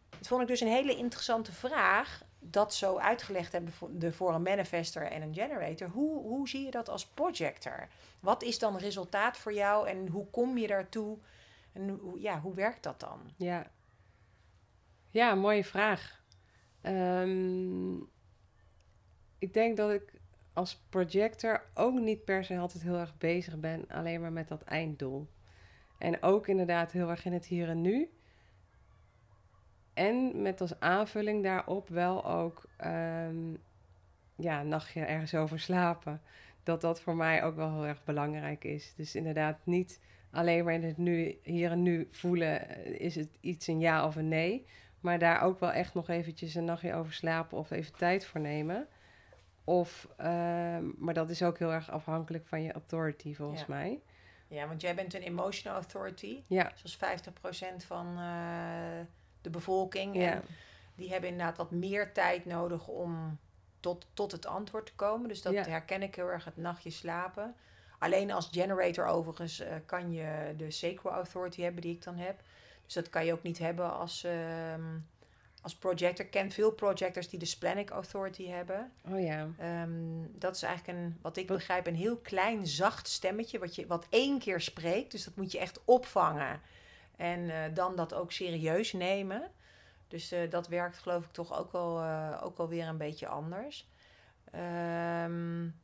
[0.10, 2.24] dat vond ik dus een hele interessante vraag.
[2.40, 3.74] Dat zo uitgelegd hebben
[4.14, 5.88] voor een manifester en een generator.
[5.88, 7.88] Hoe, hoe zie je dat als projector?
[8.20, 11.18] Wat is dan resultaat voor jou en hoe kom je daartoe?
[11.72, 13.20] En hoe, ja, hoe werkt dat dan?
[13.36, 13.72] Ja,
[15.10, 16.24] ja mooie vraag.
[16.82, 17.96] Ehm,
[19.40, 20.14] ik denk dat ik
[20.54, 24.62] als projector ook niet per se altijd heel erg bezig ben, alleen maar met dat
[24.62, 25.28] einddoel.
[26.00, 28.10] En ook inderdaad heel erg in het hier en nu.
[29.94, 33.58] En met als aanvulling daarop wel ook um,
[34.36, 36.22] ja, een nachtje ergens over slapen.
[36.64, 38.94] Dat dat voor mij ook wel heel erg belangrijk is.
[38.96, 40.00] Dus inderdaad niet
[40.32, 44.06] alleen maar in het nu, hier en nu voelen, eh, is het iets een ja
[44.06, 44.66] of een nee.
[45.00, 48.42] Maar daar ook wel echt nog eventjes een nachtje over slapen of even tijd voor
[48.42, 48.88] nemen.
[49.64, 54.00] Of, ehm, maar dat is ook heel erg afhankelijk van je authority volgens mij.
[54.50, 56.44] Ja, want jij bent een emotional authority.
[56.48, 56.72] Ja.
[56.76, 57.20] Zoals
[57.82, 59.00] 50% van uh,
[59.42, 60.16] de bevolking.
[60.16, 60.32] Ja.
[60.32, 60.44] En
[60.96, 63.40] die hebben inderdaad wat meer tijd nodig om
[63.80, 65.28] tot, tot het antwoord te komen.
[65.28, 67.56] Dus dat herken ik heel erg, het nachtje slapen.
[68.00, 72.42] Alleen als generator overigens uh, kan je de Sacral Authority hebben die ik dan heb.
[72.86, 74.32] Dus dat kan je ook niet hebben als, uh,
[75.62, 76.26] als projector.
[76.26, 78.92] Ik ken veel projectors die de Splenic Authority hebben.
[79.10, 79.48] Oh ja.
[79.84, 83.60] Um, dat is eigenlijk een, wat ik begrijp, een heel klein zacht stemmetje.
[83.60, 85.12] Wat, je, wat één keer spreekt.
[85.12, 86.62] Dus dat moet je echt opvangen.
[87.16, 89.52] En uh, dan dat ook serieus nemen.
[90.08, 93.28] Dus uh, dat werkt geloof ik toch ook wel, uh, ook wel weer een beetje
[93.28, 93.88] anders.
[95.26, 95.82] Um,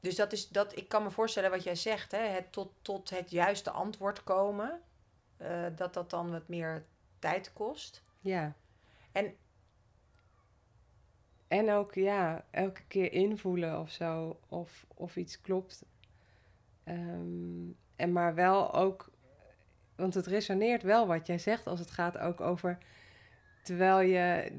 [0.00, 3.10] dus dat is dat, ik kan me voorstellen wat jij zegt, hè, het tot, tot
[3.10, 4.80] het juiste antwoord komen,
[5.76, 6.86] dat dat dan wat meer
[7.18, 8.04] tijd kost.
[8.20, 8.54] Ja.
[9.12, 9.34] En,
[11.48, 15.84] en ook, ja, elke keer invoelen of zo, of, of iets klopt.
[16.84, 19.10] Um, en maar wel ook,
[19.96, 22.78] want het resoneert wel wat jij zegt als het gaat ook over,
[23.62, 24.52] terwijl je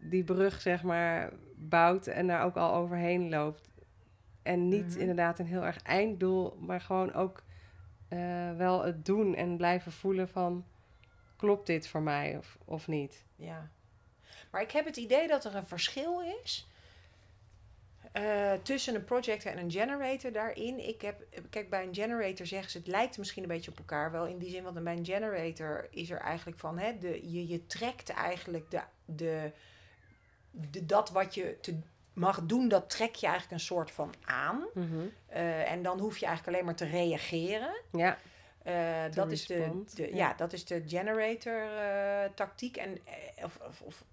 [0.00, 3.70] die brug zeg maar bouwt en daar ook al overheen loopt
[4.42, 5.00] en niet mhm.
[5.00, 7.42] inderdaad een heel erg einddoel, maar gewoon ook
[8.08, 10.64] uh, wel het doen en blijven voelen van
[11.42, 13.24] klopt dit voor mij of, of niet.
[13.36, 13.70] Ja.
[14.50, 16.66] Maar ik heb het idee dat er een verschil is
[18.16, 20.88] uh, tussen een projector en een generator daarin.
[20.88, 24.10] Ik heb, kijk, bij een generator zeggen ze het lijkt misschien een beetje op elkaar
[24.10, 27.46] wel in die zin, want bij een generator is er eigenlijk van, hè, de, je,
[27.48, 29.52] je trekt eigenlijk de, de,
[30.50, 31.78] de, dat wat je te,
[32.12, 34.64] mag doen, dat trek je eigenlijk een soort van aan.
[34.74, 35.06] Mhm.
[35.26, 37.72] Eh, en dan hoef je eigenlijk alleen maar te reageren.
[37.92, 38.18] Ja.
[38.66, 40.34] Uh, dat, is de, de ja.
[40.34, 42.98] dat is de generator uh, tactiek en
[43.44, 44.04] of, of, of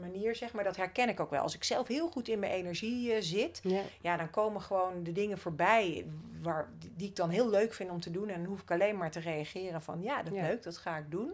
[0.00, 0.64] manier, zeg maar.
[0.64, 1.42] Dat herken ik ook wel.
[1.42, 3.80] Als ik zelf heel goed in mijn energie zit, ja.
[4.00, 4.16] ja.
[4.16, 6.06] dan komen gewoon de dingen voorbij
[6.42, 8.28] waar, die, ik dan heel leuk vind om te doen.
[8.28, 10.96] En dan hoef ik alleen maar te reageren van ja, dat is leuk, dat ga
[10.96, 11.32] ik doen.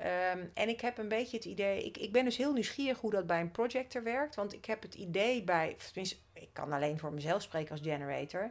[0.00, 3.10] Um, en ik heb een beetje het idee, ik, ik ben dus heel nieuwsgierig hoe
[3.10, 4.34] dat bij een projector werkt.
[4.34, 8.50] Want ik heb het idee bij, tenminste, ik kan alleen voor mezelf spreken als generator.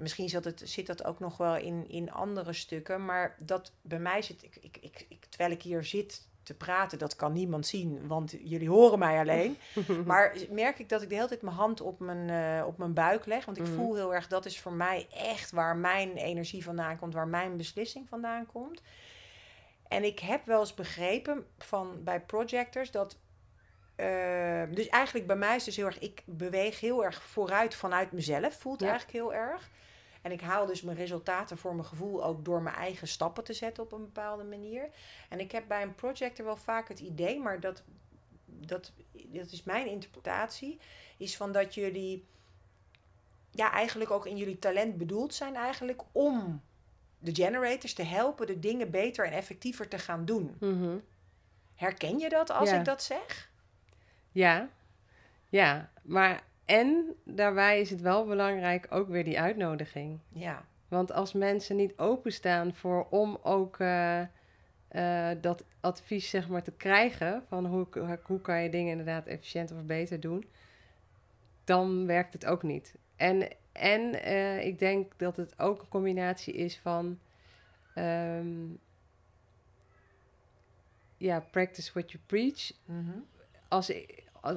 [0.00, 3.04] En misschien zit, het, zit dat ook nog wel in, in andere stukken.
[3.04, 6.98] Maar dat bij mij zit, ik, ik, ik, ik, terwijl ik hier zit te praten,
[6.98, 9.56] dat kan niemand zien, want jullie horen mij alleen.
[10.06, 12.28] maar merk ik dat ik de hele tijd mijn hand op mijn,
[12.60, 13.44] uh, op mijn buik leg.
[13.44, 13.74] Want ik mhm.
[13.74, 17.56] voel heel erg, dat is voor mij echt waar mijn energie vandaan komt, waar mijn
[17.56, 18.82] beslissing vandaan komt.
[19.88, 23.18] En ik heb wel eens begrepen van bij projectors dat.
[23.96, 25.98] Uh, dus eigenlijk bij mij is dus heel erg.
[25.98, 28.54] Ik beweeg heel erg vooruit vanuit mezelf.
[28.58, 29.70] Voelt eigenlijk heel erg.
[30.22, 33.52] En ik haal dus mijn resultaten voor mijn gevoel ook door mijn eigen stappen te
[33.52, 34.88] zetten op een bepaalde manier.
[35.28, 37.82] En ik heb bij een projector wel vaak het idee, maar dat,
[38.44, 40.78] dat, dat is mijn interpretatie,
[41.16, 42.26] is van dat jullie
[43.50, 46.62] ja, eigenlijk ook in jullie talent bedoeld zijn eigenlijk om
[47.18, 50.56] de generators te helpen de dingen beter en effectiever te gaan doen.
[50.60, 50.96] Mhm.
[51.74, 53.50] Herken je dat als ik dat zeg?
[54.32, 54.68] Ja,
[55.48, 60.18] ja, maar en daarbij is het wel belangrijk ook weer die uitnodiging.
[60.28, 60.64] Ja.
[60.88, 64.20] Want als mensen niet openstaan voor om ook uh,
[64.92, 67.86] uh, dat advies zeg maar te krijgen van hoe,
[68.22, 70.44] hoe kan je dingen inderdaad efficiënter of beter doen,
[71.64, 72.94] dan werkt het ook niet.
[73.16, 77.18] En en uh, ik denk dat het ook een combinatie is van.
[77.94, 78.78] Um,
[81.16, 82.72] ja, practice what you preach.
[82.84, 83.26] Mm -hmm.
[83.68, 83.92] als,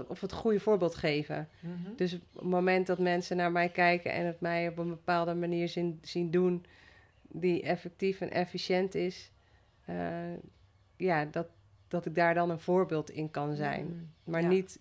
[0.07, 1.49] of het goede voorbeeld geven.
[1.59, 1.95] Mm -hmm.
[1.95, 5.33] Dus op het moment dat mensen naar mij kijken en het mij op een bepaalde
[5.33, 6.65] manier zien, zien doen,
[7.21, 9.31] die effectief en efficiënt is,
[9.89, 10.33] uh,
[10.97, 11.47] ja, dat,
[11.87, 13.85] dat ik daar dan een voorbeeld in kan zijn.
[13.85, 14.47] Mm, maar ja.
[14.47, 14.79] niet.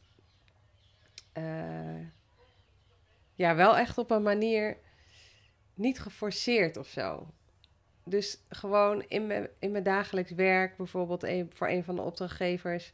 [1.39, 2.07] Uh,
[3.35, 4.77] ja, wel echt op een manier
[5.75, 7.27] niet geforceerd of zo.
[8.05, 12.93] Dus gewoon in mijn, in mijn dagelijks werk, bijvoorbeeld een, voor een van de opdrachtgevers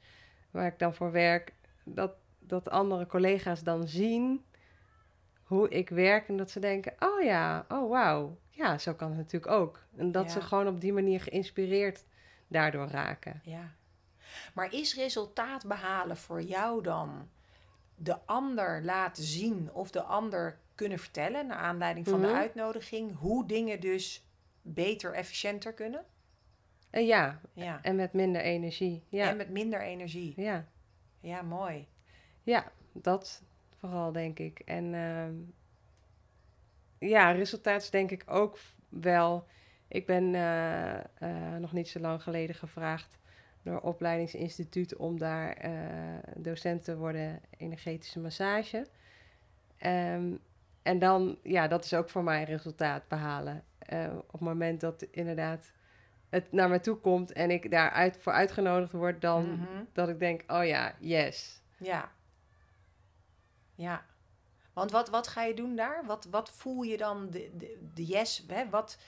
[0.51, 1.53] waar ik dan voor werk,
[1.95, 4.45] dat, dat andere collega's dan zien
[5.43, 9.17] hoe ik werk en dat ze denken: oh ja, oh wauw, ja, zo kan het
[9.19, 9.83] natuurlijk ook.
[9.97, 12.05] En dat ze gewoon op die manier geïnspireerd
[12.49, 13.41] daardoor raken.
[13.45, 13.73] Ja.
[14.55, 17.29] Maar is resultaat behalen voor jou dan
[17.95, 22.37] de ander laten zien of de ander kunnen vertellen, naar aanleiding van de Mhm.
[22.37, 24.27] uitnodiging, hoe dingen dus
[24.63, 26.05] beter, efficiënter kunnen?
[26.91, 27.79] En ja, Ja.
[27.83, 29.05] en met minder energie.
[29.09, 30.33] Ja, En met minder energie.
[30.37, 30.65] ja.
[31.29, 31.87] Ja, mooi.
[32.43, 33.43] ja dat
[33.79, 34.59] vooral denk ik.
[34.59, 35.35] En ehm,
[36.99, 38.59] ja, resultaat denk ik ook
[38.89, 39.47] wel.
[39.89, 43.19] Ik ben eh, eh, nog niet zo lang geleden gevraagd
[43.63, 45.73] door opleidingsinstituut om daar eh,
[46.37, 48.87] docent te worden energetische massage.
[49.79, 50.33] Ehm,
[50.83, 53.65] en dan, ja, dat is ook voor mij resultaat behalen.
[53.79, 55.73] Eh, op het moment dat inderdaad
[56.29, 59.83] het naar me toe komt en ik daar uit, voor uitgenodigd word, dan Mhm.
[59.93, 61.61] dat ik denk, oh ja, yes.
[61.79, 62.11] Ja.
[63.75, 64.05] Ja.
[64.73, 66.03] Want wat, wat ga je doen daar?
[66.07, 68.45] Wat, wat voel je dan de, de, de yes?
[68.49, 68.69] Hè?
[68.69, 68.99] Wat,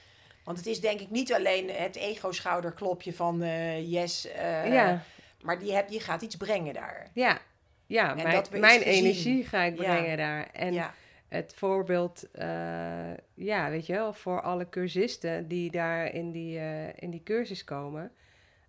[0.45, 4.27] want het is denk ik niet alleen het ego-schouderklopje van eh, yes.
[4.31, 5.03] eh, ja,
[5.41, 7.11] Maar die, heb, die gaat iets brengen daar.
[7.15, 7.39] ja,
[7.87, 8.17] ja.
[8.17, 9.95] En Mijn, mijn energie ga ik Ja.
[9.95, 10.47] brengen daar.
[10.53, 10.95] En ja.
[11.31, 17.03] Het voorbeeld, eh, ja, weet je wel, voor alle cursisten die daar in die, eh,
[17.03, 18.13] in die cursus komen.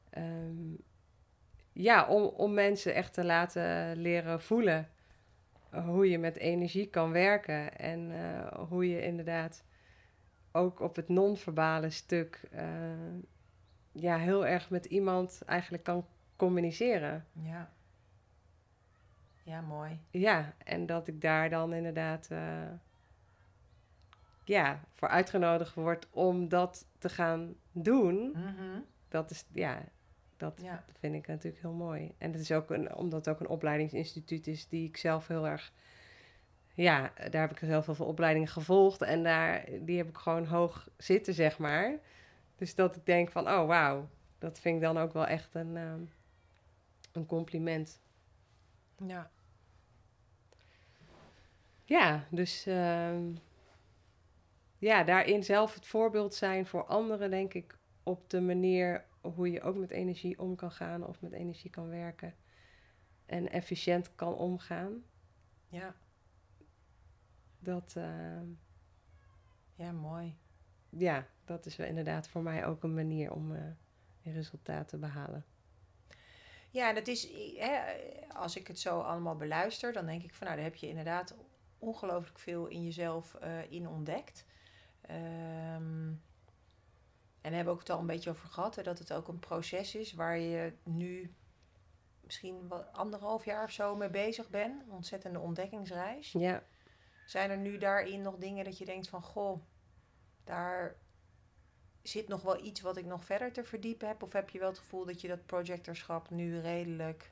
[0.10, 0.74] Ehm,
[1.72, 4.90] ja, om, om mensen echt te laten leren voelen
[5.72, 7.78] hoe je met energie kan werken.
[7.78, 9.64] En eh, hoe je inderdaad
[10.52, 12.50] ook op het non-verbale stuk
[13.92, 16.06] ja, heel erg met iemand eigenlijk kan
[16.36, 17.26] communiceren.
[17.34, 17.72] Ja.
[19.52, 20.00] Ja, mooi.
[20.10, 22.72] Ja, en dat ik daar dan inderdaad eh,
[24.44, 28.32] ja, voor uitgenodigd word om dat te gaan doen.
[28.32, 28.80] Mhm.
[29.08, 29.84] Dat is, ja,
[30.38, 30.84] dat Ja.
[31.00, 32.12] vind ik natuurlijk heel mooi.
[32.18, 35.48] En het is ook een, omdat het ook een opleidingsinstituut is die ik zelf heel
[35.48, 35.74] erg,
[36.74, 40.90] ja, daar heb ik heel veel opleidingen gevolgd en daar, die heb ik gewoon hoog
[40.98, 42.00] zitten, zeg maar.
[42.56, 45.78] Dus dat ik denk van, oh wauw, dat vind ik dan ook wel echt een,
[45.78, 46.02] ehm,
[47.12, 48.02] een compliment.
[49.08, 49.32] Ja.
[51.92, 53.34] Ja, dus ehm,
[54.78, 59.62] ja, daarin zelf het voorbeeld zijn voor anderen, denk ik, op de manier hoe je
[59.62, 62.36] ook met energie om kan gaan of met energie kan werken
[63.26, 65.04] en efficiënt kan omgaan.
[65.68, 65.96] Ja.
[67.60, 68.46] Dat, ehm,
[69.76, 70.38] Ja, mooi.
[70.90, 73.62] ja, dat is wel inderdaad voor mij ook een manier om eh
[74.24, 75.46] een resultaat te behalen.
[76.70, 77.80] Ja, dat is, hè,
[78.34, 81.36] als ik het zo allemaal beluister, dan denk ik van nou, daar heb je inderdaad
[81.82, 84.46] ongelooflijk veel in jezelf eh, in ontdekt.
[85.02, 86.10] Ehm,
[87.42, 89.28] en daar hebben we ook het al een beetje over gehad, hè, dat het ook
[89.28, 91.34] een proces is waar je nu
[92.24, 94.82] misschien wat anderhalf jaar of zo mee bezig bent.
[94.82, 96.32] Een ontzettende ontdekkingsreis.
[96.32, 96.64] Ja,
[97.26, 99.62] Zijn er nu daarin nog dingen dat je denkt van goh,
[100.44, 100.96] daar
[102.02, 104.24] zit nog wel iets wat ik nog verder te verdiepen heb?
[104.24, 107.32] Of heb je wel het gevoel dat je dat projectorschap nu redelijk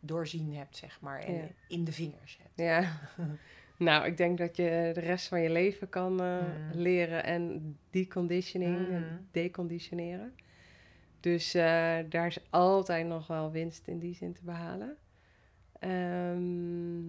[0.00, 1.48] doorzien hebt, zeg maar, en Ja.
[1.68, 2.52] in de vingers hebt?
[2.54, 3.00] ja.
[3.78, 6.80] nou, ik denk dat je de rest van je leven kan eh, Mm.
[6.80, 10.34] leren en deconditioning en deconditioneren.
[11.20, 14.96] Dus eh, daar is altijd nog wel winst in die zin te behalen.
[15.78, 17.06] Ehm,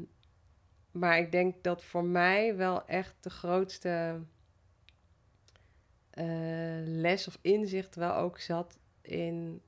[0.91, 4.19] maar ik denk dat voor mij wel echt de grootste
[6.09, 6.25] eh,
[6.83, 9.61] les of inzicht wel ook zat in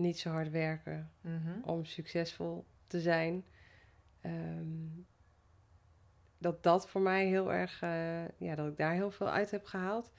[0.00, 1.60] niet zo hard werken Mhm.
[1.64, 3.44] om succesvol te zijn.
[4.20, 4.64] Ehm,
[6.38, 9.64] dat dat voor mij heel erg, eh, ja, dat ik daar heel veel uit heb
[9.64, 10.12] gehaald.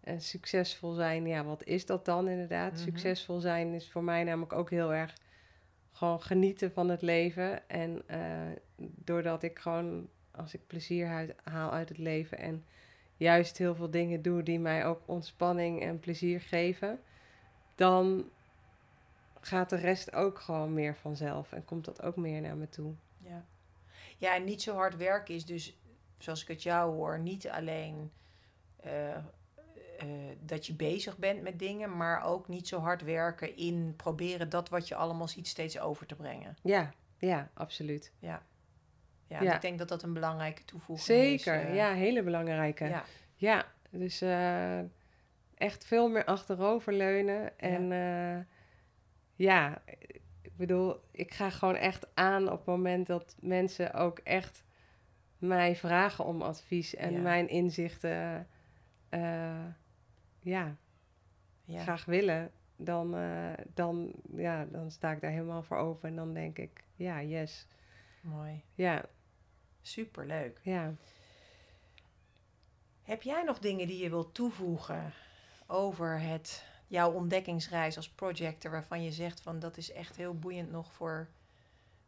[0.00, 2.72] En succesvol zijn, ja, wat is dat dan inderdaad?
[2.72, 2.80] Mhm.
[2.82, 5.16] Succesvol zijn is voor mij namelijk ook heel erg
[5.92, 7.68] gewoon genieten van het leven.
[7.68, 8.28] En eh,
[8.76, 12.64] doordat ik gewoon, als ik plezier uit- haal uit het leven en
[13.16, 17.00] juist heel veel dingen doe die mij ook ontspanning en plezier geven,
[17.74, 18.24] dan
[19.46, 22.94] gaat de rest ook gewoon meer vanzelf en komt dat ook meer naar me toe.
[23.16, 23.44] Ja.
[24.18, 25.78] ja, en niet zo hard werken is dus,
[26.18, 28.12] zoals ik het jou hoor, niet alleen
[28.76, 29.22] eh, eh,
[30.40, 34.68] dat je bezig bent met dingen, maar ook niet zo hard werken in proberen dat
[34.68, 36.56] wat je allemaal ziet steeds over te brengen.
[36.62, 38.12] Ja, ja, absoluut.
[38.18, 38.42] Ja,
[39.26, 39.54] Ja.
[39.54, 41.42] ik denk dat dat een belangrijke toevoeging is.
[41.42, 42.84] Zeker, eh, ja, hele belangrijke.
[42.84, 43.66] Ja, ja.
[43.90, 44.20] dus
[45.54, 47.58] echt veel meer achteroverleunen.
[47.58, 48.46] En ja.
[49.36, 49.82] Ja,
[50.42, 54.64] ik bedoel, ik ga gewoon echt aan op het moment dat mensen ook echt
[55.38, 57.20] mij vragen om advies en Ja.
[57.20, 58.48] mijn inzichten
[59.08, 59.64] eh,
[60.40, 60.76] ja,
[61.64, 61.82] Ja.
[61.82, 62.50] graag willen.
[62.76, 66.84] Dan, eh, dan, ja, dan sta ik daar helemaal voor open en dan denk ik,
[66.94, 67.66] ja, yes.
[68.20, 68.62] Mooi.
[68.74, 69.04] Ja,
[69.82, 70.58] Superleuk.
[70.62, 70.94] ja.
[73.02, 75.12] Heb jij nog dingen die je wilt toevoegen
[75.66, 76.64] over het,
[76.94, 81.28] jouw ontdekkingsreis als projector, waarvan je zegt van dat is echt heel boeiend nog voor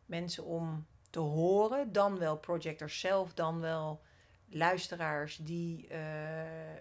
[0.05, 1.93] mensen om te horen.
[1.93, 4.03] Dan wel projectors zelf, dan wel
[4.49, 6.75] luisteraars die uh,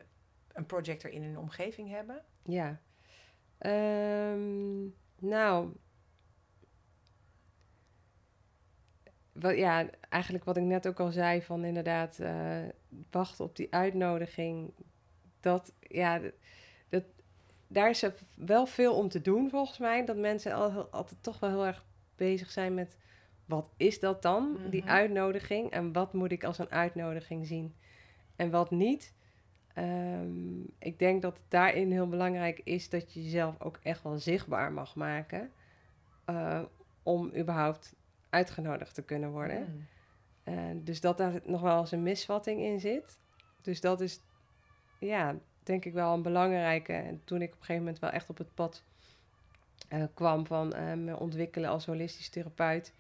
[0.54, 2.24] een projector in hun omgeving hebben?
[2.44, 2.80] Ja.
[3.60, 5.76] Um, nou.
[9.32, 12.68] Wat, ja, eigenlijk wat ik net ook al zei, van inderdaad uh,
[13.12, 14.74] wachten op die uitnodiging.
[15.40, 16.22] Dat, ja,
[17.76, 20.06] daar is er wel veel om te doen volgens mij.
[20.06, 22.98] Dat mensen al, altijd toch wel heel erg bezig zijn met
[23.46, 24.92] wat is dat dan, die mhm.
[24.92, 25.72] uitnodiging?
[25.72, 27.76] En wat moet ik als een uitnodiging zien
[28.36, 29.14] en wat niet?
[29.74, 34.18] Ehm, ik denk dat het daarin heel belangrijk is dat je jezelf ook echt wel
[34.18, 35.52] zichtbaar mag maken.
[36.30, 36.62] Uh,
[37.04, 37.96] om überhaupt
[38.30, 39.88] uitgenodigd te kunnen worden.
[40.46, 40.54] Mm.
[40.54, 43.20] Uh, dus dat daar nog wel eens een misvatting in zit.
[43.62, 44.22] Dus dat is,
[45.00, 45.36] ja,
[45.66, 46.94] denk ik wel een belangrijke.
[46.94, 48.84] En toen ik op een gegeven moment wel echt op het pad
[49.94, 50.68] uh, kwam van
[51.04, 52.94] me ontwikkelen als holistisch therapeut.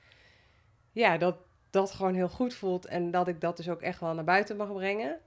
[0.91, 1.38] Ja, dat
[1.70, 4.57] dat gewoon heel goed voelt en dat ik dat dus ook echt wel naar buiten
[4.57, 5.20] mag brengen.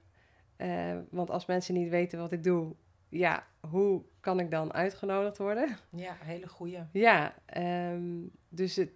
[0.57, 2.75] Uh, want als mensen niet weten wat ik doe,
[3.09, 5.77] ja, hoe kan ik dan uitgenodigd worden?
[5.89, 6.79] Ja, hele goeie.
[6.91, 7.35] Ja,
[7.91, 8.89] um, dus, het,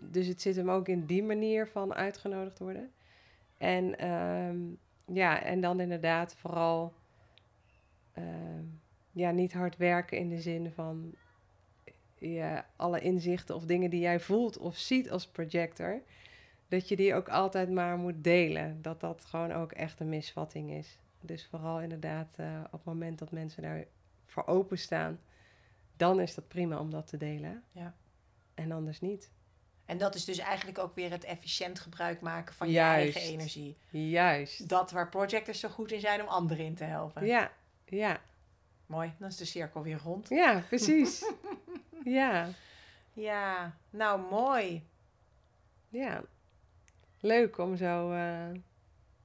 [0.00, 2.92] dus het zit hem ook in die manier van uitgenodigd worden.
[3.58, 6.92] En um, ja, en dan inderdaad vooral
[8.18, 8.80] um,
[9.12, 11.14] ja, niet hard werken in de zin van
[12.18, 16.02] ja, alle inzichten of dingen die jij voelt of ziet als projector
[16.68, 18.82] dat je die ook altijd maar moet delen.
[18.82, 20.98] Dat dat gewoon ook echt een misvatting is.
[21.20, 23.84] Dus vooral inderdaad uh, op het moment dat mensen daar
[24.26, 25.20] voor openstaan,
[25.96, 27.62] dan is dat prima om dat te delen.
[27.72, 27.94] Ja.
[28.54, 29.30] En anders niet.
[29.84, 33.76] En dat is dus eigenlijk ook weer het efficiënt gebruik maken van je eigen energie.
[33.90, 34.68] Juist.
[34.68, 37.26] Dat waar projectors zo goed in zijn om anderen in te helpen.
[37.26, 37.52] Ja,
[37.96, 38.20] ja.
[38.86, 40.28] Mooi, dan is de cirkel weer rond.
[40.28, 41.32] Ja, precies.
[42.04, 42.48] ja.
[43.12, 44.86] Ja, nou mooi.
[45.88, 46.24] Ja,
[47.20, 48.50] leuk om zo uh,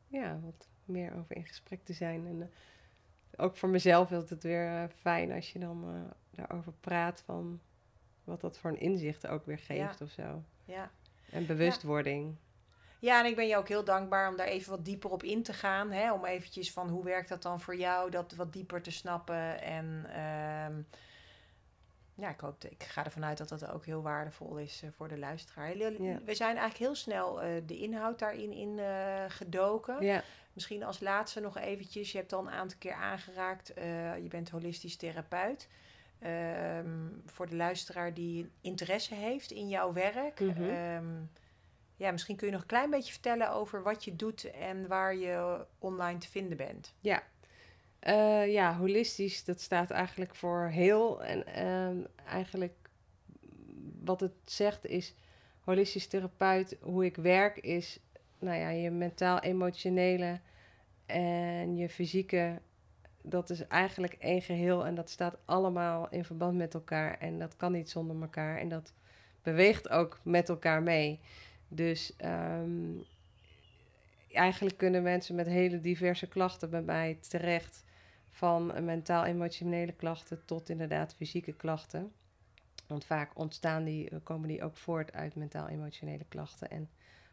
[0.07, 2.27] ja, wat meer over in gesprek te zijn.
[2.27, 2.45] En uh,
[3.35, 7.59] ook voor mezelf is het weer uh, fijn als je dan daarover praat van
[8.23, 10.05] wat dat voor een inzicht ook weer geeft ja.
[10.05, 10.43] of zo.
[10.65, 10.91] Ja.
[11.31, 12.25] En bewustwording.
[12.27, 12.46] Ja.
[12.99, 15.53] En ik ben je ook heel dankbaar om daar even wat dieper op in te
[15.53, 15.91] gaan.
[15.91, 16.13] Hè?
[16.13, 19.61] Om eventjes van hoe werkt dat dan voor jou, dat wat dieper te snappen.
[19.61, 20.83] En uh,
[22.13, 25.07] ja, ik, hoop, ik ga ervan uit dat dat ook heel waardevol is uh, voor
[25.07, 25.77] de luisteraar.
[26.25, 30.05] We zijn eigenlijk heel snel uh, de inhoud daarin in, uh, gedoken.
[30.05, 30.23] Ja.
[30.53, 32.11] Misschien als laatste nog eventjes.
[32.11, 33.71] Je hebt al een aantal keer aangeraakt.
[34.21, 35.67] je bent holistisch therapeut.
[36.23, 40.39] Um, voor de luisteraar die interesse heeft in jouw werk.
[40.39, 40.95] Mm -hmm.
[40.95, 41.29] um,
[41.97, 45.15] ja, misschien kun je nog een klein beetje vertellen over wat je doet en waar
[45.15, 46.93] je online te vinden bent.
[46.99, 47.23] Ja,
[48.07, 51.23] uh, ja, holistisch, dat staat eigenlijk voor heel.
[51.23, 52.73] En uh, eigenlijk
[54.03, 55.15] wat het zegt is,
[55.59, 57.99] holistisch therapeut, hoe ik werk is,
[58.39, 60.39] nou ja, je mentaal-emotionele
[61.05, 62.61] en je fysieke,
[63.21, 67.55] dat is eigenlijk één geheel en dat staat allemaal in verband met elkaar en dat
[67.55, 68.93] kan niet zonder elkaar en dat
[69.41, 71.19] beweegt ook met elkaar mee.
[71.67, 73.03] Dus um,
[74.31, 77.85] eigenlijk kunnen mensen met hele diverse klachten bij mij terecht
[78.29, 82.11] van mentaal-emotionele klachten tot inderdaad fysieke klachten.
[82.87, 86.89] Want vaak ontstaan die, eh, komen die ook voort uit mentaal-emotionele klachten en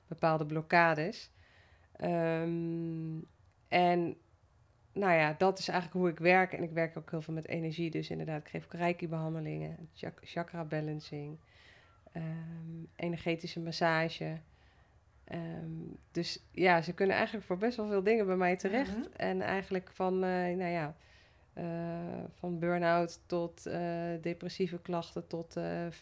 [0.07, 1.30] bepaalde blokkades.
[2.01, 3.26] Um,
[3.68, 4.16] en
[4.93, 6.53] nou ja, dat is eigenlijk hoe ik werk.
[6.53, 7.91] En ik werk ook heel veel met energie.
[7.91, 9.89] Dus inderdaad, ik geef reiki-behandelingen,
[10.20, 11.39] chakra-balancing,
[12.17, 14.41] um, energetische massage.
[15.33, 18.97] Um, dus ja, ze kunnen eigenlijk voor best wel veel dingen bij mij terecht.
[18.97, 19.07] Mhm.
[19.17, 20.21] En eigenlijk van, uh,
[20.57, 20.97] nou ja,
[21.55, 23.75] uh, van burn-out tot uh,
[24.21, 25.57] depressieve klachten tot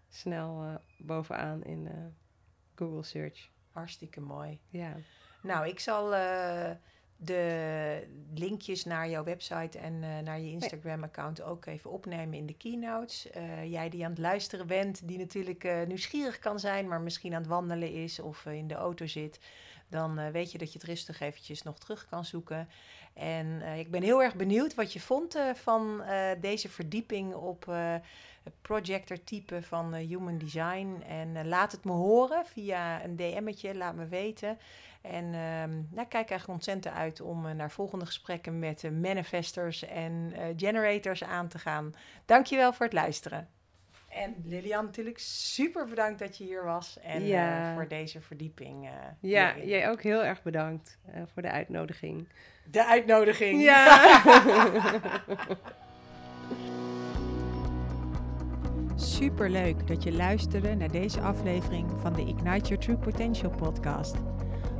[0.09, 1.89] snel bovenaan in
[2.75, 3.49] Google Search.
[3.71, 4.59] Hartstikke mooi.
[4.69, 4.95] Ja.
[5.41, 6.13] Nou, ik zal
[7.17, 12.53] de linkjes naar jouw website en uh, naar je Instagram-account ook even opnemen in de
[12.53, 13.27] keynotes.
[13.37, 17.33] Uh, jij die aan het luisteren bent, die natuurlijk uh, nieuwsgierig kan zijn, maar misschien
[17.33, 19.39] aan het wandelen is of in de auto zit,
[19.89, 22.69] dan weet je dat je het rustig eventjes nog terug kan zoeken.
[23.13, 26.01] En ik ben heel erg benieuwd wat je vond van
[26.41, 27.65] deze verdieping op
[28.43, 31.03] het projector-type van Human Design.
[31.07, 34.57] En laat het me horen via een DM'tje, laat me weten.
[35.01, 40.33] En um, nou, kijk eigenlijk ontzettend uit om naar volgende gesprekken met uh, manifestors en
[40.57, 41.93] generators aan te gaan.
[42.25, 43.56] Dankjewel voor het luisteren.
[44.17, 47.73] En Lilian, natuurlijk super bedankt dat je hier was en ja.
[47.73, 48.89] voor deze verdieping.
[49.19, 50.99] ja, jij ook heel erg bedankt
[51.33, 52.27] voor de uitnodiging.
[52.71, 53.61] De uitnodiging.
[53.61, 54.21] Ja.
[59.17, 64.15] super leuk dat je luisterde naar deze aflevering van de Ignite Your True Potential podcast.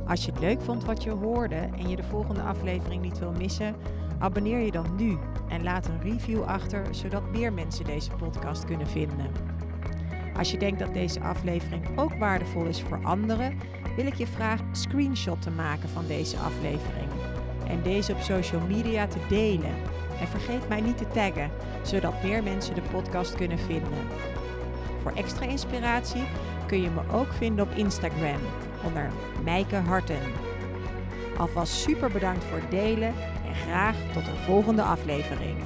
[0.06, 3.32] Als je het leuk vond wat je hoorde en je de volgende aflevering niet wil
[3.32, 3.76] missen,
[4.18, 8.86] abonneer je dan nu en laat een review achter, zodat meer mensen deze podcast kunnen
[8.86, 9.30] vinden.
[10.36, 13.58] Als je denkt dat deze aflevering ook waardevol is voor anderen,
[13.96, 17.08] wil ik je vragen een screenshot te maken van deze aflevering
[17.66, 19.74] en deze op social media te delen.
[20.20, 21.50] En vergeet mij niet te taggen,
[21.82, 24.06] zodat meer mensen de podcast kunnen vinden.
[25.02, 26.22] Voor extra inspiratie
[26.66, 28.40] kun je me ook vinden op Instagram
[28.84, 29.10] onder
[29.44, 30.20] Mijke Harten.
[31.36, 33.14] Alvast super bedankt voor het delen
[33.48, 35.56] en graag tot een volgende aflevering.